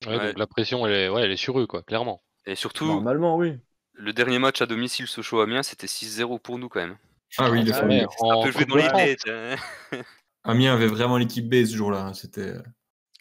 ouais, 0.07 0.19
Ouais. 0.19 0.21
donc 0.21 0.39
la 0.39 0.47
pression, 0.47 0.87
elle 0.87 0.93
est, 0.95 1.09
ouais, 1.09 1.23
elle 1.23 1.31
est 1.33 1.37
sur 1.37 1.59
eux, 1.61 1.67
quoi, 1.67 1.83
clairement. 1.83 2.23
Et 2.47 2.55
surtout, 2.55 3.05
Normalement, 3.05 3.37
oui. 3.37 3.59
le 3.95 4.13
dernier 4.13 4.39
match 4.39 4.63
à 4.63 4.67
domicile 4.67 5.09
Sochaux 5.09 5.41
Amiens, 5.41 5.63
c'était 5.65 5.89
6-0 5.89 6.39
pour 6.39 6.59
nous 6.59 6.69
quand 6.69 6.81
même. 6.81 6.99
Ah 7.39 7.51
oui, 7.51 7.63
le 7.63 7.73
Ah. 7.75 7.85
Ouais, 7.87 8.07
peut 8.45 8.51
jouer 8.53 8.65
Coupe 8.65 8.71
dans 8.71 8.77
les 8.77 9.17
têtes. 9.17 9.29
hein. 9.29 9.57
Amiens 10.45 10.75
avait 10.75 10.87
vraiment 10.87 11.17
l'équipe 11.17 11.49
B 11.49 11.65
ce 11.65 11.75
jour-là. 11.77 12.03
hein, 12.07 12.15
C'était. 12.15 12.53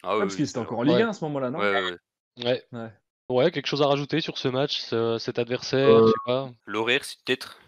Ah 0.02 0.10
Ah, 0.12 0.16
parce 0.18 0.20
oui, 0.20 0.28
qu'ils 0.28 0.34
étaient 0.44 0.46
c'est- 0.52 0.58
encore 0.58 0.78
en 0.80 0.82
Ligue 0.82 0.96
Ouais. 0.96 1.02
1 1.02 1.08
à 1.08 1.12
ce 1.14 1.24
moment-là, 1.24 1.50
non? 1.50 1.58
Ouais, 1.58 1.70
ouais, 1.70 1.82
ouais. 1.82 2.44
Ouais. 2.44 2.62
Ouais. 2.72 2.90
Ouais, 3.30 3.50
quelque 3.50 3.66
chose 3.66 3.80
à 3.82 3.86
rajouter 3.86 4.20
sur 4.20 4.36
ce 4.36 4.48
match, 4.48 4.78
ce- 4.80 5.16
cet 5.18 5.38
adversaire, 5.38 5.88
Euh. 6.28 6.46
L'horaire, 6.66 7.04
c'est 7.04 7.16
peut-être 7.24 7.58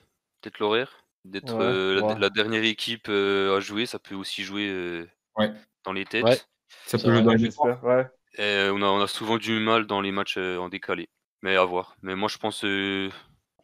peut-être 0.43 0.59
l'horaire. 0.59 0.93
D'être 1.25 1.55
Ouais, 1.55 1.65
euh, 1.65 1.95
la, 2.01 2.07
ouais. 2.07 2.19
la 2.21 2.31
dernière 2.31 2.63
équipe 2.63 3.09
euh, 3.09 3.57
à 3.57 3.61
jouer, 3.61 3.87
ça 3.87 3.99
peut 3.99 4.15
aussi 4.15 4.45
jouer 4.45 4.69
euh, 4.71 5.09
Ouais. 5.37 5.51
dans 5.85 5.93
les 5.93 6.05
têtes. 6.05 6.23
Ouais. 6.23 6.39
Ça 6.85 6.99
peut 6.99 7.11
jouer 7.11 7.23
dans 7.23 7.33
les 7.33 7.39
j'espère, 7.39 7.83
ouais. 7.83 8.07
Et 8.39 8.43
euh, 8.43 8.73
on, 8.73 8.81
a, 8.83 8.87
on 8.87 9.01
a 9.01 9.09
souvent 9.09 9.37
du 9.39 9.59
mal 9.59 9.87
dans 9.87 10.01
les 10.01 10.13
matchs 10.13 10.37
euh, 10.37 10.59
en 10.59 10.69
décalé. 10.69 11.09
Mais 11.43 11.57
à 11.57 11.65
voir. 11.65 11.97
Mais 12.03 12.15
moi, 12.15 12.29
je 12.29 12.39
pense. 12.39 12.63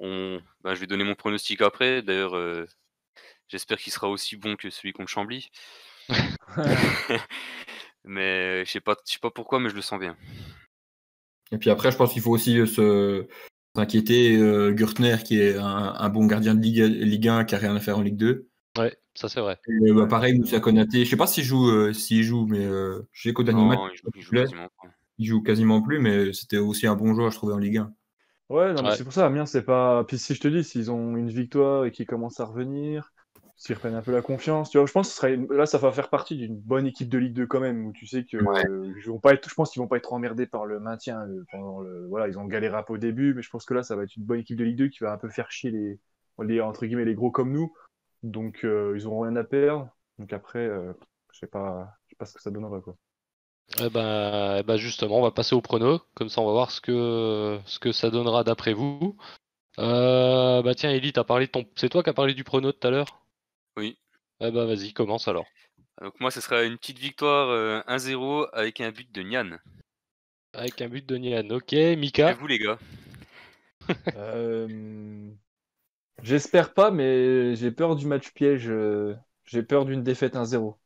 Euh, 0.03 0.39
on... 0.39 0.43
ben, 0.63 0.75
je 0.75 0.81
vais 0.81 0.87
donner 0.87 1.05
mon 1.05 1.15
pronostic 1.15 1.61
après. 1.61 2.03
D'ailleurs, 2.03 2.37
euh, 2.37 2.67
j'espère 3.49 3.79
qu'il 3.79 3.93
sera 3.93 4.09
aussi 4.09 4.37
bon 4.37 4.57
que 4.57 4.71
celui 4.71 4.93
contre 4.93 5.11
Chambly. 5.11 5.51
mais 8.05 8.65
je 8.65 8.71
sais 8.71 8.81
pas, 8.81 8.97
je 9.07 9.13
sais 9.13 9.21
pas 9.21 9.31
pourquoi, 9.31 9.61
mais 9.61 9.71
je 9.71 9.75
le 9.75 9.83
sens 9.83 10.01
bien. 10.01 10.17
Et 11.53 11.59
puis 11.59 11.71
après, 11.71 11.93
je 11.93 11.97
pense 11.97 12.13
qu'il 12.13 12.23
faut 12.23 12.33
aussi 12.33 12.59
euh, 12.59 12.67
se 12.67 13.27
s'inquiéter. 13.77 14.37
Euh, 14.37 14.73
Gürtner, 14.73 15.19
qui 15.25 15.41
est 15.41 15.57
un, 15.57 15.95
un 15.99 16.09
bon 16.09 16.27
gardien 16.27 16.55
de 16.55 16.61
Ligue, 16.61 16.79
Ligue 16.79 17.29
1, 17.29 17.45
qui 17.45 17.55
a 17.55 17.59
rien 17.59 17.77
à 17.77 17.81
faire 17.81 17.99
en 17.99 18.03
Ligue 18.03 18.17
2. 18.17 18.49
Ouais, 18.79 18.97
ça 19.15 19.29
c'est 19.29 19.41
vrai. 19.41 19.59
Et, 19.69 19.91
euh, 19.91 19.95
bah, 19.95 20.07
pareil, 20.07 20.39
Moussa. 20.39 20.61
Konaté. 20.61 21.05
Je 21.05 21.11
sais 21.11 21.17
pas 21.17 21.27
s'il 21.27 21.45
joue, 21.45 21.69
euh, 21.69 21.93
s'il 21.93 22.23
joue, 22.23 22.47
mais 22.47 22.65
euh, 22.65 23.03
je 23.13 23.29
sais 23.29 23.33
qu'au 23.33 23.43
dernier 23.43 23.65
match, 23.65 24.03
joue, 24.17 24.37
il 25.19 25.27
joue 25.27 25.43
quasiment 25.43 25.83
plus, 25.83 25.99
mais 25.99 26.33
c'était 26.33 26.57
aussi 26.57 26.87
un 26.87 26.97
bon 26.97 27.15
joueur, 27.15 27.31
je 27.31 27.37
trouvais, 27.37 27.53
en 27.53 27.59
Ligue 27.59 27.79
1. 27.79 27.93
Ouais, 28.49 28.73
non, 28.75 28.83
mais 28.83 28.91
Ouais. 28.91 28.97
c'est 28.97 29.05
pour 29.05 29.13
ça, 29.13 29.27
Amiens, 29.27 29.47
c'est 29.47 29.63
pas. 29.63 30.05
Puis 30.05 30.19
si 30.19 30.35
je 30.35 30.41
te 30.41 30.49
dis, 30.49 30.63
s'ils 30.63 30.91
ont 30.91 31.17
une 31.17 31.31
victoire 31.31 31.85
et 31.87 31.91
qu'ils 31.93 32.07
commencent 32.07 32.41
à 32.41 32.45
revenir, 32.45 33.13
s'ils 33.57 33.75
reprennent 33.77 33.95
un 33.95 34.03
peu 34.03 34.13
la 34.13 34.21
confiance, 34.21 34.71
tu 34.71 34.77
vois, 34.79 34.87
je 34.87 34.93
pense 34.93 35.09
que 35.09 35.13
ce 35.15 35.17
serait... 35.19 35.37
là, 35.51 35.65
ça 35.67 35.79
va 35.79 35.91
faire 35.93 36.11
partie 36.11 36.37
d'une 36.37 36.57
bonne 36.59 36.87
équipe 36.87 37.09
de 37.09 37.17
Ligue 37.19 37.33
2 37.35 37.47
quand 37.47 37.61
même, 37.61 37.87
où 37.87 37.93
tu 37.93 38.07
sais 38.07 38.25
que 38.25 38.37
Ouais. 38.37 38.67
euh, 38.67 38.93
ils 38.99 39.09
vont 39.09 39.21
pas 39.21 39.33
être... 39.33 39.49
je 39.49 39.55
pense 39.55 39.71
qu'ils 39.71 39.81
vont 39.81 39.89
pas 39.89 39.97
être 39.97 40.13
emmerdés 40.13 40.47
par 40.47 40.67
le 40.67 40.81
maintien. 40.81 41.21
euh, 41.29 41.45
pendant 41.51 41.81
le... 41.81 42.07
Voilà, 42.09 42.29
ils 42.29 42.39
ont 42.39 42.45
galéré 42.45 42.77
un 42.77 42.83
peu 42.83 42.95
au 42.95 42.99
début, 42.99 43.33
mais 43.35 43.43
je 43.43 43.49
pense 43.51 43.65
que 43.65 43.73
là, 43.75 43.83
ça 43.83 43.97
va 43.97 44.03
être 44.03 44.17
une 44.17 44.25
bonne 44.25 44.41
équipe 44.41 44.57
de 44.59 44.65
Ligue 44.65 44.77
2 44.79 44.89
qui 44.89 44.99
va 45.05 45.13
un 45.13 45.19
peu 45.19 45.31
faire 45.31 45.51
chier 45.51 45.71
les, 45.71 45.99
les 46.43 46.61
entre 46.61 46.85
guillemets, 46.85 47.05
les 47.07 47.15
gros 47.15 47.31
comme 47.31 47.53
nous. 47.53 47.73
Donc, 48.23 48.65
euh, 48.65 48.93
ils 48.97 49.07
auront 49.07 49.21
rien 49.21 49.37
à 49.37 49.45
perdre. 49.45 49.89
Donc 50.19 50.33
après, 50.33 50.67
euh, 50.67 50.93
je 51.33 51.39
sais 51.39 51.47
pas, 51.47 51.97
je 52.07 52.11
sais 52.11 52.17
pas 52.19 52.27
ce 52.27 52.35
que 52.35 52.43
ça 52.43 52.51
donnera, 52.51 52.81
quoi. 52.81 52.97
Eh 53.81 53.89
ben, 53.91 54.59
eh 54.61 54.63
ben, 54.63 54.77
justement, 54.77 55.19
on 55.19 55.23
va 55.23 55.31
passer 55.31 55.55
au 55.55 55.61
prono, 55.63 56.01
comme 56.15 56.29
ça 56.29 56.41
on 56.43 56.47
va 56.47 56.53
voir 56.53 56.71
ce 56.71 56.81
que, 56.81 57.59
ce 57.67 57.79
que 57.79 57.93
ça 57.93 58.11
donnera 58.11 58.45
d'après 58.45 58.73
vous. 58.75 59.17
Euh, 59.79 60.63
bah 60.63 60.75
tiens, 60.75 60.91
Ellie, 60.93 61.13
t'as 61.13 61.25
parlé 61.25 61.47
de 61.47 61.53
ton... 61.53 61.67
c'est 61.77 61.89
toi 61.91 62.03
qui 62.03 62.11
as 62.11 62.15
parlé 62.15 62.35
du 62.35 62.45
prono 62.45 62.73
tout 62.73 62.87
à 62.87 62.91
l'heure? 62.91 63.23
Oui. 63.77 63.99
Eh 64.41 64.51
ben 64.51 64.67
vas-y, 64.67 64.93
commence 64.93 65.27
alors. 65.27 65.47
Donc 66.03 66.21
moi, 66.21 66.31
ce 66.31 66.43
sera 66.43 66.65
une 66.65 66.77
petite 66.77 66.99
victoire 66.99 67.49
euh, 67.49 67.81
1-0 67.87 68.47
avec 68.53 68.83
un 68.83 68.91
but 68.91 69.11
de 69.11 69.23
Nian. 69.23 69.59
Avec 70.55 70.81
un 70.81 70.89
but 70.89 71.05
de 71.05 71.17
Nian. 71.19 71.51
Ok, 71.51 71.73
Mika? 71.75 72.31
Et 72.31 72.33
vous, 72.33 72.47
les 72.47 72.59
gars? 72.59 72.79
Euh, 74.17 75.31
J'espère 76.23 76.75
pas, 76.75 76.91
mais 76.91 77.57
j'ai 77.57 77.73
peur 77.73 77.97
du 77.97 78.07
match 78.07 78.33
piège. 78.33 78.71
euh, 78.71 79.17
J'ai 79.47 79.63
peur 79.65 79.85
d'une 79.87 80.03
défaite 80.05 80.37
1-0. 80.37 80.79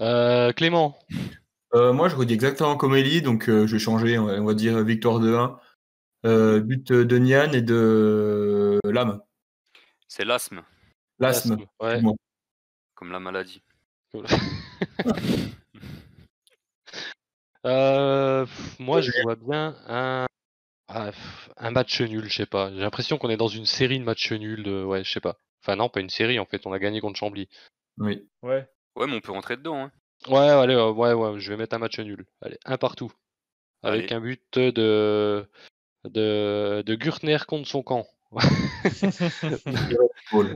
Euh, 0.00 0.52
Clément? 0.52 0.96
Euh, 1.74 1.92
moi, 1.92 2.08
je 2.08 2.16
redis 2.16 2.34
exactement 2.34 2.76
comme 2.76 2.94
Ellie, 2.94 3.22
donc 3.22 3.48
euh, 3.48 3.66
je 3.66 3.72
vais 3.72 3.78
changer, 3.78 4.18
on 4.18 4.24
va, 4.24 4.34
on 4.34 4.44
va 4.44 4.54
dire 4.54 4.82
victoire 4.82 5.20
de 5.20 5.34
1. 5.34 5.58
Euh, 6.26 6.60
but 6.60 6.92
de 6.92 7.18
Nian 7.18 7.52
et 7.52 7.62
de 7.62 8.80
Lame. 8.84 9.20
C'est 10.08 10.24
l'asthme, 10.24 10.62
L'asthme. 11.18 11.58
Ouais. 11.80 12.00
Bon. 12.00 12.16
comme 12.94 13.12
la 13.12 13.20
maladie. 13.20 13.62
Euh, 17.66 18.46
pff, 18.46 18.78
moi, 18.78 19.00
je 19.00 19.10
vois 19.24 19.34
bien 19.34 19.76
un, 19.88 20.26
ah, 20.86 21.10
un 21.56 21.70
match 21.70 22.00
nul, 22.00 22.24
je 22.28 22.36
sais 22.36 22.46
pas. 22.46 22.72
J'ai 22.72 22.80
l'impression 22.80 23.18
qu'on 23.18 23.28
est 23.30 23.36
dans 23.36 23.48
une 23.48 23.66
série 23.66 23.98
de 23.98 24.04
matchs 24.04 24.32
nuls. 24.32 24.62
De... 24.62 24.84
Ouais, 24.84 25.04
je 25.04 25.10
sais 25.10 25.20
pas. 25.20 25.36
Enfin, 25.62 25.76
non, 25.76 25.88
pas 25.88 26.00
une 26.00 26.08
série 26.08 26.38
en 26.38 26.46
fait. 26.46 26.66
On 26.66 26.72
a 26.72 26.78
gagné 26.78 27.00
contre 27.00 27.18
Chambly. 27.18 27.48
Oui. 27.98 28.26
Ouais. 28.42 28.66
Ouais, 28.96 29.06
mais 29.06 29.16
on 29.16 29.20
peut 29.20 29.32
rentrer 29.32 29.56
dedans. 29.56 29.84
Hein. 29.84 29.92
Ouais, 30.26 30.38
allez, 30.38 30.74
euh, 30.74 30.90
ouais, 30.90 31.12
ouais, 31.12 31.38
je 31.38 31.50
vais 31.50 31.56
mettre 31.56 31.76
un 31.76 31.78
match 31.78 31.98
nul. 32.00 32.26
Allez, 32.42 32.58
un 32.64 32.76
partout. 32.76 33.12
Avec 33.82 34.10
Allez. 34.10 34.14
un 34.14 34.20
but 34.20 34.42
de, 34.58 35.48
de, 36.04 36.82
de 36.84 36.94
Gürtner 36.96 37.38
contre 37.46 37.68
son 37.68 37.82
camp. 37.82 38.06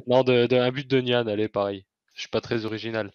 Non, 0.07 0.22
de, 0.22 0.46
de- 0.46 0.57
un 0.57 0.70
but 0.70 0.88
de 0.88 1.01
Nian, 1.01 1.27
allez, 1.27 1.48
pareil. 1.48 1.85
Je 2.14 2.20
suis 2.20 2.29
pas 2.29 2.40
très 2.40 2.64
original. 2.66 3.11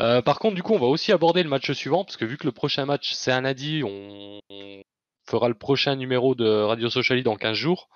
Euh, 0.00 0.22
par 0.22 0.38
contre, 0.38 0.54
du 0.54 0.62
coup, 0.62 0.74
on 0.74 0.78
va 0.78 0.86
aussi 0.86 1.12
aborder 1.12 1.42
le 1.42 1.48
match 1.48 1.70
suivant, 1.72 2.04
parce 2.04 2.16
que 2.16 2.24
vu 2.24 2.36
que 2.38 2.46
le 2.46 2.52
prochain 2.52 2.84
match, 2.86 3.12
c'est 3.12 3.32
un 3.32 3.40
lundi, 3.42 3.82
on, 3.84 4.40
on 4.48 4.82
fera 5.28 5.48
le 5.48 5.54
prochain 5.54 5.96
numéro 5.96 6.34
de 6.34 6.48
Radio 6.48 6.88
Sociali 6.90 7.22
dans 7.22 7.36
15 7.36 7.56
jours. 7.56 7.88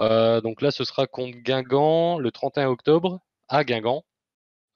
Euh, 0.00 0.40
donc 0.40 0.60
là, 0.62 0.70
ce 0.70 0.84
sera 0.84 1.06
contre 1.06 1.38
Guingamp 1.38 2.18
le 2.18 2.30
31 2.30 2.68
octobre, 2.68 3.20
à 3.48 3.64
Guingamp. 3.64 4.04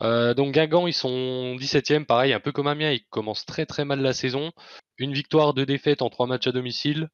Euh, 0.03 0.35
donc 0.35 0.53
Guingamp, 0.53 0.87
ils 0.87 0.93
sont 0.93 1.57
17e, 1.57 2.05
pareil, 2.05 2.33
un 2.33 2.41
peu 2.41 2.53
comme 2.53 2.67
Amiens, 2.67 2.91
ils 2.93 3.05
commencent 3.11 3.47
très 3.47 3.65
très 3.67 3.85
mal 3.85 4.01
la 4.01 4.13
saison. 4.13 4.53
Une 4.99 5.13
victoire, 5.13 5.55
deux 5.55 5.67
défaites 5.67 6.03
en 6.03 6.11
trois 6.11 6.27
matchs 6.27 6.47
à 6.49 6.53
domicile. 6.53 7.09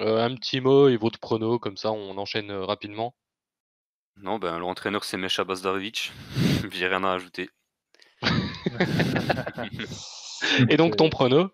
Euh, 0.00 0.24
un 0.24 0.34
petit 0.34 0.60
mot 0.60 0.88
et 0.88 0.96
votre 0.96 1.18
prono, 1.18 1.58
comme 1.58 1.76
ça 1.76 1.90
on 1.92 2.16
enchaîne 2.18 2.50
euh, 2.50 2.64
rapidement. 2.64 3.14
Non, 4.16 4.38
ben 4.38 4.58
l'entraîneur 4.58 5.04
c'est 5.04 5.16
Mesha 5.16 5.44
Bazdarovic. 5.44 6.12
J'ai 6.72 6.86
rien 6.88 7.04
à 7.04 7.12
ajouter. 7.12 7.50
Et 10.68 10.76
donc 10.76 10.96
ton 10.96 11.10
prono? 11.10 11.50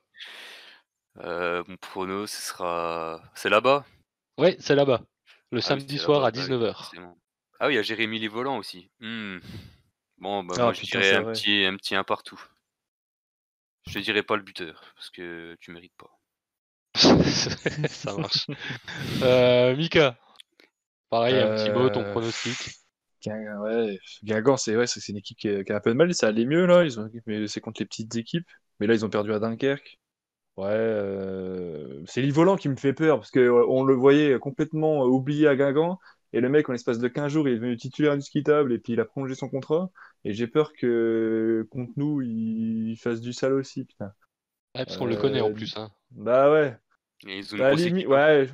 Euh, 1.18 1.62
mon 1.68 1.76
prono, 1.76 2.26
ce 2.26 2.40
sera. 2.40 3.22
C'est 3.34 3.48
là-bas 3.50 3.84
Ouais, 4.38 4.56
c'est 4.58 4.74
là-bas. 4.74 5.02
Le 5.50 5.58
Ah 5.58 5.60
oui, 5.60 5.62
samedi 5.62 5.98
soir 5.98 6.24
à 6.24 6.30
bah 6.30 6.38
oui, 6.40 6.48
19h. 6.48 6.72
forcément. 6.72 7.16
Ah 7.60 7.66
oui, 7.68 7.74
il 7.74 7.76
y 7.76 7.78
a 7.78 7.82
Jérémy 7.82 8.18
Les 8.18 8.28
Volants 8.28 8.58
aussi. 8.58 8.90
Hmm. 9.00 9.38
Bon, 10.18 10.42
bah, 10.42 10.58
Ah, 10.58 10.72
moi 10.72 10.72
je 10.72 10.82
dirais 10.82 11.14
un 11.14 11.22
vrai. 11.22 11.24
petit, 11.24 11.64
un 11.64 11.76
petit 11.76 11.94
un 11.94 12.02
partout. 12.02 12.40
Je 13.86 13.94
te 13.94 13.98
dirais 14.04 14.22
pas 14.22 14.36
le 14.36 14.42
buteur, 14.42 14.92
parce 14.94 15.08
que 15.08 15.56
tu 15.58 15.70
mérites 15.70 15.96
pas. 15.96 16.20
ça 17.88 18.12
marche. 18.14 18.46
Euh, 19.22 19.76
Mika, 19.76 20.18
pareil, 21.10 21.40
un 21.40 21.48
petit 21.50 21.70
mot, 21.70 21.90
ton 21.90 22.04
Euh, 22.04 22.04
pronostic. 22.04 22.72
Guingamp, 23.22 23.62
ouais, 23.62 23.98
Guingamp, 24.22 24.56
c'est 24.56 24.76
ouais, 24.76 24.84
une 25.08 25.16
équipe 25.16 25.38
qui, 25.38 25.48
a- 25.48 25.64
qui 25.64 25.72
a 25.72 25.76
un 25.76 25.80
peu 25.80 25.90
de 25.90 25.96
mal. 25.96 26.14
Ça 26.14 26.28
allait 26.28 26.44
mieux 26.44 26.66
là, 26.66 26.84
ils 26.84 27.00
ont, 27.00 27.08
mais 27.26 27.46
c'est 27.48 27.60
contre 27.60 27.80
les 27.82 27.86
petites 27.86 28.14
équipes. 28.16 28.46
Mais 28.80 28.86
là, 28.86 28.94
ils 28.94 29.04
ont 29.04 29.10
perdu 29.10 29.32
à 29.32 29.38
Dunkerque. 29.38 29.98
Ouais, 30.56 30.66
euh, 30.70 32.04
c'est 32.06 32.22
Livolan 32.22 32.56
qui 32.56 32.68
me 32.68 32.76
fait 32.76 32.92
peur 32.94 33.18
parce 33.18 33.30
que 33.32 33.40
euh, 33.40 33.66
on 33.68 33.84
le 33.84 33.94
voyait 33.94 34.38
complètement 34.38 35.04
oublié 35.04 35.48
à 35.48 35.56
Guingamp. 35.56 35.98
Et 36.34 36.40
le 36.42 36.50
mec, 36.50 36.68
en 36.68 36.72
l'espace 36.72 36.98
de 37.00 37.08
15 37.08 37.32
jours, 37.32 37.48
il 37.48 37.52
est 37.54 37.56
devenu 37.56 37.76
titulaire 37.78 38.12
indiscutable 38.12 38.72
et 38.74 38.78
puis 38.78 38.94
il 38.94 39.00
a 39.00 39.06
prolongé 39.06 39.34
son 39.36 39.48
contrat. 39.48 39.90
Et 40.24 40.34
j'ai 40.34 40.48
peur 40.48 40.72
que 40.74 41.66
contre 41.70 41.92
nous, 41.96 42.22
il 42.22 42.96
fasse 42.98 43.20
du 43.22 43.32
sale 43.32 43.54
aussi, 43.54 43.84
putain. 43.86 44.12
Ouais, 44.76 44.84
parce 44.84 44.96
qu'on 44.96 45.06
le 45.06 45.16
connaît 45.16 45.40
en 45.40 45.52
plus. 45.52 45.76
Hein. 45.76 45.90
Bah 46.10 46.50
ouais. 46.52 46.76
Et 47.26 47.38
ils 47.38 47.54
ont 47.54 47.58
Bah, 47.58 47.74
limite, 47.74 48.06
hein. 48.06 48.06
ouais, 48.06 48.50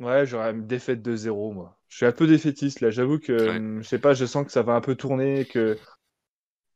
ouais, 0.00 0.26
j'aurais 0.26 0.52
une 0.52 0.66
défaite 0.66 1.02
de 1.02 1.16
0 1.16 1.52
moi. 1.52 1.78
Je 1.88 1.96
suis 1.98 2.06
un 2.06 2.12
peu 2.12 2.26
défaitiste 2.26 2.80
là, 2.80 2.90
j'avoue 2.90 3.18
que 3.20 3.32
Ouais. 3.46 3.62
hum, 3.78 3.82
je 3.82 3.88
sais 3.88 3.98
pas, 4.00 4.14
je 4.14 4.26
sens 4.26 4.46
que 4.46 4.52
ça 4.52 4.62
va 4.62 4.74
un 4.74 4.80
peu 4.82 4.96
tourner, 4.96 5.46
que 5.46 5.78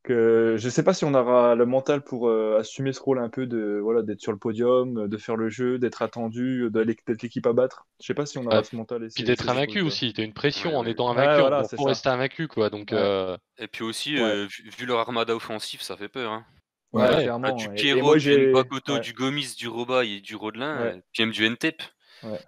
que 0.07 0.55
je 0.57 0.69
sais 0.69 0.83
pas 0.83 0.93
si 0.93 1.05
on 1.05 1.13
aura 1.13 1.55
le 1.55 1.65
mental 1.65 2.01
pour 2.01 2.29
euh, 2.29 2.57
assumer 2.59 2.93
ce 2.93 2.99
rôle 3.01 3.19
un 3.19 3.29
peu 3.29 3.45
de 3.45 3.79
voilà, 3.81 4.01
d'être 4.01 4.21
sur 4.21 4.31
le 4.31 4.37
podium, 4.37 5.07
de 5.07 5.17
faire 5.17 5.35
le 5.35 5.49
jeu, 5.49 5.77
d'être 5.79 6.01
attendu, 6.01 6.69
d'aller- 6.71 6.95
d'être 7.05 7.21
l'équipe 7.21 7.45
à 7.45 7.53
battre. 7.53 7.85
Je 8.01 8.05
sais 8.07 8.13
pas 8.13 8.25
si 8.25 8.37
on 8.37 8.45
aura 8.45 8.57
Ouais. 8.59 8.63
ce 8.63 8.75
mental 8.75 9.03
et 9.03 9.07
Puis 9.13 9.23
d'être 9.23 9.47
invaincu 9.49 9.81
aussi. 9.81 10.13
T'as 10.13 10.23
une 10.23 10.33
pression 10.33 10.71
Ouais, 10.71 10.75
en 10.77 10.83
ouais. 10.85 10.91
étant 10.91 11.13
Ouais, 11.13 11.19
invaincu. 11.21 11.41
voilà, 11.41 11.63
faut 11.63 11.75
ça. 11.77 11.83
rester 11.89 12.09
invaincu, 12.09 12.47
quoi. 12.47 12.69
Donc, 12.69 12.89
Ouais. 12.91 12.97
euh, 12.97 13.37
Et 13.59 13.67
puis 13.67 13.83
aussi, 13.83 14.15
Ouais. 14.15 14.21
euh, 14.21 14.45
vu, 14.45 14.69
vu 14.77 14.85
leur 14.85 14.99
armada 14.99 15.35
offensif, 15.35 15.81
ça 15.81 15.97
fait 15.97 16.07
peur. 16.09 16.31
Hein. 16.31 16.45
Ouais, 16.93 17.03
Ouais. 17.03 17.23
Clairement. 17.23 17.53
du 17.55 17.65
et 17.65 17.69
Pierrot, 17.69 18.15
du 18.15 18.29
ouais. 18.93 18.99
du 19.01 19.13
Gomis, 19.13 19.55
du 19.57 19.67
Robaille 19.67 20.15
et 20.17 20.21
du 20.21 20.35
Rodelin, 20.35 20.81
Ouais. 20.81 20.93
euh, 20.95 21.01
puis 21.11 21.23
même 21.23 21.31
du 21.33 21.47
Ntep. 21.49 21.81
Ouais, 22.23 22.39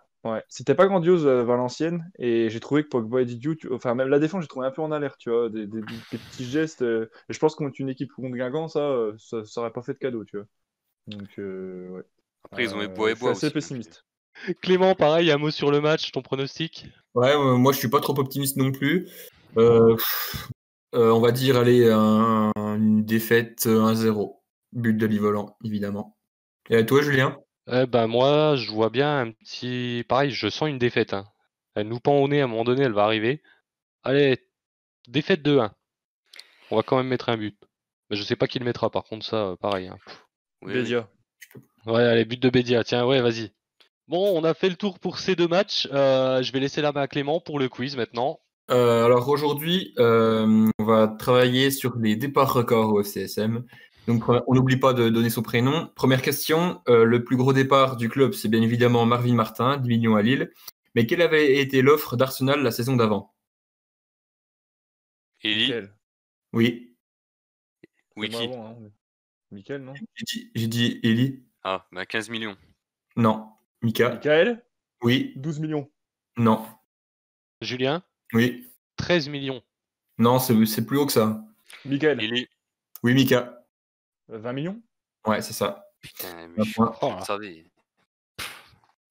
c'était 0.49 0.75
pas 0.75 0.87
grandiose 0.87 1.25
euh, 1.25 1.43
Valenciennes 1.43 2.11
et 2.19 2.49
j'ai 2.49 2.59
trouvé 2.59 2.83
que 2.83 2.89
Pogba 2.89 3.21
et 3.21 3.25
Didiou, 3.25 3.55
tu- 3.55 3.71
enfin 3.73 3.95
même 3.95 4.09
la 4.09 4.19
défense, 4.19 4.41
j'ai 4.41 4.47
trouvé 4.47 4.67
un 4.67 4.71
peu 4.71 4.81
en 4.81 4.91
alerte, 4.91 5.17
tu 5.19 5.29
vois, 5.29 5.49
des, 5.49 5.65
des- 5.67 5.81
des 5.81 6.19
petits 6.19 6.45
gestes. 6.45 6.81
euh, 6.81 7.09
et 7.29 7.33
je 7.33 7.39
pense 7.39 7.55
contre 7.55 7.79
une 7.79 7.89
équipe 7.89 8.11
contre 8.11 8.35
Guingamp, 8.35 8.67
ça, 8.67 8.79
euh, 8.79 9.13
ça, 9.17 9.43
ça 9.45 9.61
aurait 9.61 9.71
pas 9.71 9.81
fait 9.81 9.93
de 9.93 9.99
cadeau, 9.99 10.25
tu 10.25 10.37
vois. 10.37 10.45
Donc 11.07 11.27
euh, 11.39 11.89
ouais. 11.89 12.03
Après, 12.43 12.63
ils 12.63 12.75
ont 12.75 12.79
Euh, 12.79 12.85
Ebois 12.85 13.11
et 13.11 13.15
Bois 13.15 13.31
assez 13.31 13.47
aussi. 13.47 13.53
pessimiste. 13.53 14.05
Clément, 14.61 14.95
pareil, 14.95 15.31
un 15.31 15.37
mot 15.37 15.51
sur 15.51 15.71
le 15.71 15.81
match, 15.81 16.11
ton 16.11 16.21
pronostic? 16.21 16.87
Ouais, 17.15 17.33
euh, 17.35 17.55
moi 17.57 17.71
je 17.73 17.79
suis 17.79 17.89
pas 17.89 17.99
trop 17.99 18.17
optimiste 18.19 18.57
non 18.57 18.71
plus. 18.71 19.09
Euh, 19.57 19.95
pff, 19.95 20.49
euh, 20.95 21.11
on 21.11 21.19
va 21.19 21.31
dire, 21.31 21.57
allez, 21.57 21.89
un- 21.91 22.51
une 22.55 23.03
défaite 23.05 23.65
euh, 23.67 23.81
1-0. 23.81 24.43
But 24.73 24.93
de 24.97 25.05
Livolan, 25.07 25.57
évidemment. 25.63 26.17
Et 26.69 26.77
à 26.77 26.83
toi, 26.83 27.01
Julien? 27.01 27.37
Eh 27.71 27.85
ben 27.85 28.07
moi, 28.07 28.55
je 28.55 28.71
vois 28.71 28.89
bien 28.89 29.19
un 29.19 29.31
petit. 29.31 30.03
Pareil, 30.07 30.31
je 30.31 30.49
sens 30.49 30.69
une 30.69 30.79
défaite. 30.79 31.13
Hein. 31.13 31.27
Elle 31.75 31.87
nous 31.87 31.99
pend 31.99 32.17
au 32.17 32.27
nez 32.27 32.41
à 32.41 32.45
un 32.45 32.47
moment 32.47 32.63
donné, 32.63 32.83
elle 32.83 32.93
va 32.93 33.03
arriver. 33.03 33.41
Allez, 34.03 34.39
défaite 35.07 35.43
de 35.43 35.57
1. 35.59 35.73
On 36.71 36.75
va 36.77 36.83
quand 36.83 36.97
même 36.97 37.07
mettre 37.07 37.29
un 37.29 37.37
but. 37.37 37.57
Mais 38.09 38.17
je 38.17 38.23
sais 38.23 38.35
pas 38.35 38.47
qui 38.47 38.59
le 38.59 38.65
mettra, 38.65 38.89
par 38.89 39.03
contre, 39.03 39.25
ça, 39.25 39.37
euh, 39.49 39.55
pareil. 39.55 39.87
hein. 39.87 39.97
Oui, 40.61 40.73
oui. 40.73 40.73
Bédia. 40.81 41.09
Ouais, 41.85 42.03
allez, 42.03 42.25
but 42.25 42.41
de 42.41 42.49
Bédia. 42.49 42.83
Tiens, 42.83 43.05
ouais, 43.05 43.21
vas-y. 43.21 43.51
Bon, 44.07 44.35
on 44.39 44.43
a 44.43 44.53
fait 44.55 44.69
le 44.69 44.75
tour 44.75 44.99
pour 44.99 45.19
ces 45.19 45.35
deux 45.35 45.47
matchs. 45.47 45.87
Euh, 45.93 46.41
je 46.41 46.51
vais 46.51 46.59
laisser 46.59 46.81
la 46.81 46.91
main 46.91 47.01
à 47.01 47.07
Clément 47.07 47.39
pour 47.39 47.59
le 47.59 47.69
quiz 47.69 47.95
maintenant. 47.95 48.39
Euh, 48.71 49.05
alors 49.05 49.29
aujourd'hui, 49.29 49.93
euh, 49.99 50.67
on 50.79 50.83
va 50.83 51.07
travailler 51.07 51.71
sur 51.71 51.95
les 51.97 52.15
départs 52.15 52.53
records 52.53 52.93
au 52.93 53.03
CSM. 53.03 53.65
Donc 54.09 54.23
on 54.27 54.55
n'oublie 54.55 54.77
pas 54.77 54.93
de 54.93 55.07
donner 55.09 55.29
son 55.29 55.43
prénom. 55.43 55.85
Première 55.93 56.23
question, 56.23 56.81
euh, 56.87 57.03
le 57.03 57.23
plus 57.23 57.37
gros 57.37 57.53
départ 57.53 57.95
du 57.95 58.09
club, 58.09 58.33
c'est 58.33 58.47
bien 58.47 58.63
évidemment 58.63 59.05
Marvin 59.05 59.35
Martin, 59.35 59.77
10 59.77 59.87
millions 59.87 60.15
à 60.15 60.23
Lille. 60.23 60.51
Mais 60.95 61.05
quelle 61.05 61.21
avait 61.21 61.57
été 61.59 61.83
l'offre 61.83 62.17
d'Arsenal 62.17 62.63
la 62.63 62.71
saison 62.71 62.95
d'avant? 62.95 63.35
Eli? 65.43 65.71
Oui, 66.53 66.95
Wiki. 68.15 68.35
avant, 68.35 68.79
hein. 69.51 69.77
Non? 69.77 69.93
J'ai 70.55 70.67
dit, 70.67 70.99
Eli. 71.03 71.43
Ah, 71.63 71.85
bah 71.91 72.07
15 72.07 72.31
millions. 72.31 72.57
Non. 73.15 73.47
Mika 73.83 74.15
Mickaël 74.15 74.65
Oui. 75.03 75.33
12 75.35 75.59
millions. 75.59 75.87
Non. 76.35 76.65
Julien, 77.61 78.01
Oui. 78.33 78.65
13 78.95 79.29
millions. 79.29 79.61
Non, 80.17 80.39
c'est 80.39 80.65
c'est 80.65 80.83
plus 80.87 80.97
haut 80.97 81.05
que 81.05 81.11
ça. 81.11 81.45
Mickaël 81.85 82.19
Eli, 82.23 82.47
Oui, 83.03 83.13
Mika. 83.13 83.58
Euh, 84.29 84.37
20 84.39 84.53
millions 84.53 84.81
Ouais, 85.25 85.41
c'est 85.41 85.53
ça. 85.53 85.85
putain, 86.01 86.47
mais 86.55 86.63
je. 86.63 86.73
Oh 87.01 87.13
savais. 87.25 87.65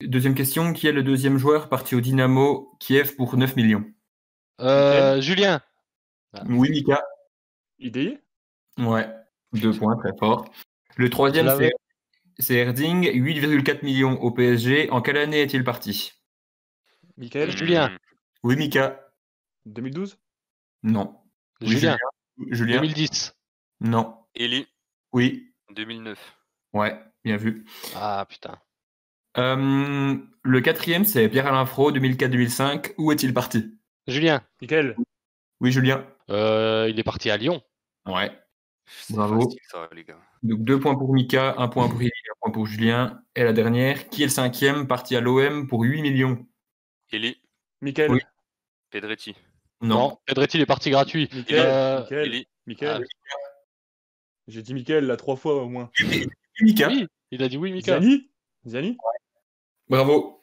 Deuxième 0.01 0.35
question, 0.35 0.73
qui 0.73 0.87
est 0.87 0.93
le 0.93 1.03
deuxième 1.03 1.39
joueur 1.39 1.69
parti 1.69 1.95
au 1.97 2.01
Dynamo 2.01 2.77
Kiev 2.79 3.17
pour 3.17 3.37
9 3.37 3.57
millions? 3.57 3.85
Euh, 4.61 5.21
Julien, 5.21 5.61
Oui, 6.49 6.71
Mika. 6.71 7.05
IDI 7.79 8.19
Ouais, 8.79 9.09
deux 9.53 9.73
points, 9.77 9.97
très 9.97 10.17
fort. 10.19 10.45
Le 10.97 11.11
troisième, 11.11 11.53
c'est 11.59 11.73
c'est 12.41 12.55
Erding, 12.55 13.03
8,4 13.13 13.85
millions 13.85 14.21
au 14.23 14.31
PSG. 14.31 14.89
En 14.91 15.03
quelle 15.03 15.17
année 15.17 15.41
est-il 15.43 15.65
parti? 15.65 16.13
Mickaël 17.17 17.51
Julien. 17.51 17.89
Hmm. 17.89 17.97
Oui, 18.45 18.57
Mika 18.57 19.11
2012 19.67 20.19
Non. 20.85 21.21
Oui, 21.61 21.69
Julien, 21.69 21.97
Julien 22.51 22.77
2010. 22.77 23.35
Non. 23.81 24.17
Eli, 24.37 24.69
Oui. 25.19 25.53
2009. 25.75 26.17
Ouais, 26.75 26.97
bien 27.25 27.37
vu. 27.37 27.65
Ah 27.97 28.25
putain. 28.29 28.57
Euh, 29.37 30.17
le 30.45 30.61
quatrième, 30.61 31.05
c'est 31.05 31.29
Pierre-Alain 31.29 31.67
Fro, 31.67 31.91
2004-2005. 31.91 32.95
Où 32.99 33.11
est-il 33.11 33.35
parti? 33.35 33.77
Julien, 34.07 34.43
Mickaël 34.61 34.97
Oui, 35.61 35.73
Julien 35.73 36.07
euh, 36.31 36.87
il 36.89 37.01
est 37.01 37.05
parti 37.05 37.31
à 37.31 37.37
Lyon. 37.37 37.61
Ouais. 38.07 38.31
Bravo. 39.11 39.41
facile, 39.43 39.59
ça, 39.69 39.89
les 39.93 40.05
gars. 40.05 40.21
Donc 40.45 40.63
deux 40.63 40.79
points 40.79 40.95
pour 40.95 41.13
Mika, 41.13 41.55
un 41.59 41.67
point 41.69 41.89
pour 41.89 42.01
un 42.01 42.09
point 42.41 42.53
pour 42.53 42.67
Julien. 42.67 43.21
Et 43.35 43.43
la 43.43 43.53
dernière, 43.53 44.09
qui 44.11 44.23
est 44.23 44.27
le 44.27 44.31
cinquième, 44.31 44.87
parti 44.87 45.17
à 45.17 45.21
l'OM 45.21 45.67
pour 45.67 45.83
8 45.83 46.01
millions? 46.01 46.47
Eli, 47.11 47.41
Michael, 47.81 48.13
Oui. 48.13 48.21
Pedretti. 48.91 49.35
Non, 49.81 50.19
Pedretti 50.27 50.59
il 50.59 50.61
est 50.61 50.67
parti 50.67 50.91
gratuit. 50.91 51.29
Michael, 51.33 51.59
Euh, 51.67 52.01
Michael, 52.03 52.27
Eli, 52.27 52.49
Michael. 52.67 53.05
Ah. 53.05 53.48
J'ai 54.49 54.63
dit 54.63 54.75
Michael 54.75 55.05
là 55.07 55.17
trois 55.17 55.37
fois 55.37 55.63
au 55.63 55.69
moins. 55.69 55.91
Mika, 56.61 56.89
Oui, 56.89 57.07
il 57.31 57.43
a 57.43 57.49
dit 57.49 57.57
oui, 57.59 57.71
Mika. 57.73 58.01
Zani 58.01 58.31
Zani 58.67 58.97
bravo. 59.89 60.41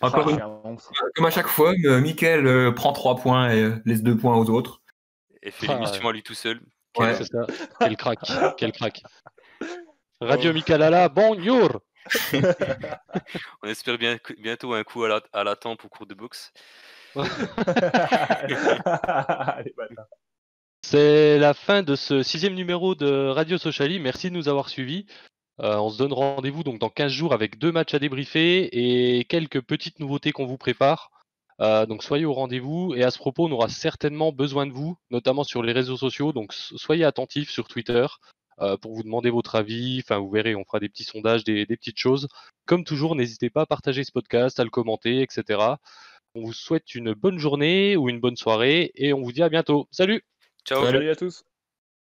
Encore 0.00 0.28
Ah, 0.28 0.30
une. 0.70 0.78
Comme 1.14 1.26
à 1.26 1.30
chaque 1.30 1.46
fois, 1.48 1.72
euh, 1.84 2.00
Mickaël 2.00 2.46
euh, 2.46 2.72
prend 2.72 2.92
3 2.92 3.16
points 3.16 3.50
et 3.50 3.62
euh, 3.62 3.82
laisse 3.84 4.02
2 4.02 4.16
points 4.16 4.36
aux 4.36 4.48
autres. 4.50 4.80
et 5.42 5.50
fait 5.50 5.66
Ah, 5.68 5.74
l'émission 5.74 6.08
à 6.08 6.12
lui 6.12 6.22
tout 6.22 6.34
seul. 6.34 6.60
Ouais. 6.96 7.14
C'est 7.14 7.24
ça. 7.24 7.46
Quel 7.80 7.96
crack, 7.96 8.18
quel 8.56 8.72
crack. 8.72 9.02
Radio 10.20 10.52
Mikalala, 10.52 11.08
bonjour. 11.08 11.80
On 13.62 13.68
espère 13.68 13.98
bien, 13.98 14.18
bientôt 14.38 14.72
un 14.72 14.82
coup 14.84 15.04
à 15.04 15.08
la, 15.08 15.20
à 15.32 15.44
la 15.44 15.54
tempe 15.56 15.84
au 15.84 15.88
cours 15.88 16.06
de 16.06 16.14
boxe. 16.14 16.52
C'est 20.90 21.36
la 21.38 21.52
fin 21.52 21.82
de 21.82 21.94
ce 21.94 22.22
sixième 22.22 22.54
numéro 22.54 22.94
de 22.94 23.28
Radio 23.28 23.58
Sociali. 23.58 24.00
Merci 24.00 24.30
de 24.30 24.34
nous 24.34 24.48
avoir 24.48 24.70
suivis. 24.70 25.04
Euh, 25.60 25.76
on 25.76 25.90
se 25.90 25.98
donne 25.98 26.14
rendez-vous 26.14 26.64
donc 26.64 26.78
dans 26.78 26.88
15 26.88 27.12
jours 27.12 27.34
avec 27.34 27.58
deux 27.58 27.70
matchs 27.70 27.92
à 27.92 27.98
débriefer 27.98 28.70
et 28.72 29.26
quelques 29.26 29.60
petites 29.60 30.00
nouveautés 30.00 30.32
qu'on 30.32 30.46
vous 30.46 30.56
prépare. 30.56 31.10
Euh, 31.60 31.84
donc 31.84 32.02
soyez 32.02 32.24
au 32.24 32.32
rendez-vous 32.32 32.94
et 32.94 33.04
à 33.04 33.10
ce 33.10 33.18
propos, 33.18 33.48
on 33.48 33.52
aura 33.52 33.68
certainement 33.68 34.32
besoin 34.32 34.64
de 34.66 34.72
vous, 34.72 34.96
notamment 35.10 35.44
sur 35.44 35.62
les 35.62 35.72
réseaux 35.72 35.98
sociaux. 35.98 36.32
Donc 36.32 36.54
so- 36.54 36.78
soyez 36.78 37.04
attentifs 37.04 37.50
sur 37.50 37.68
Twitter 37.68 38.06
euh, 38.62 38.78
pour 38.78 38.94
vous 38.94 39.02
demander 39.02 39.28
votre 39.28 39.56
avis. 39.56 40.00
Enfin, 40.02 40.16
vous 40.16 40.30
verrez, 40.30 40.54
on 40.54 40.64
fera 40.64 40.80
des 40.80 40.88
petits 40.88 41.04
sondages, 41.04 41.44
des 41.44 41.66
petites 41.66 41.98
choses. 41.98 42.28
Comme 42.64 42.84
toujours, 42.84 43.14
n'hésitez 43.14 43.50
pas 43.50 43.60
à 43.60 43.66
partager 43.66 44.04
ce 44.04 44.12
podcast, 44.12 44.58
à 44.58 44.64
le 44.64 44.70
commenter, 44.70 45.20
etc. 45.20 45.60
On 46.34 46.40
vous 46.44 46.54
souhaite 46.54 46.94
une 46.94 47.12
bonne 47.12 47.38
journée 47.38 47.94
ou 47.98 48.08
une 48.08 48.20
bonne 48.20 48.36
soirée 48.36 48.90
et 48.94 49.12
on 49.12 49.20
vous 49.20 49.32
dit 49.32 49.42
à 49.42 49.50
bientôt. 49.50 49.86
Salut 49.90 50.22
Ciao. 50.64 50.84
Salut 50.84 51.10
à 51.10 51.16
tous. 51.16 51.47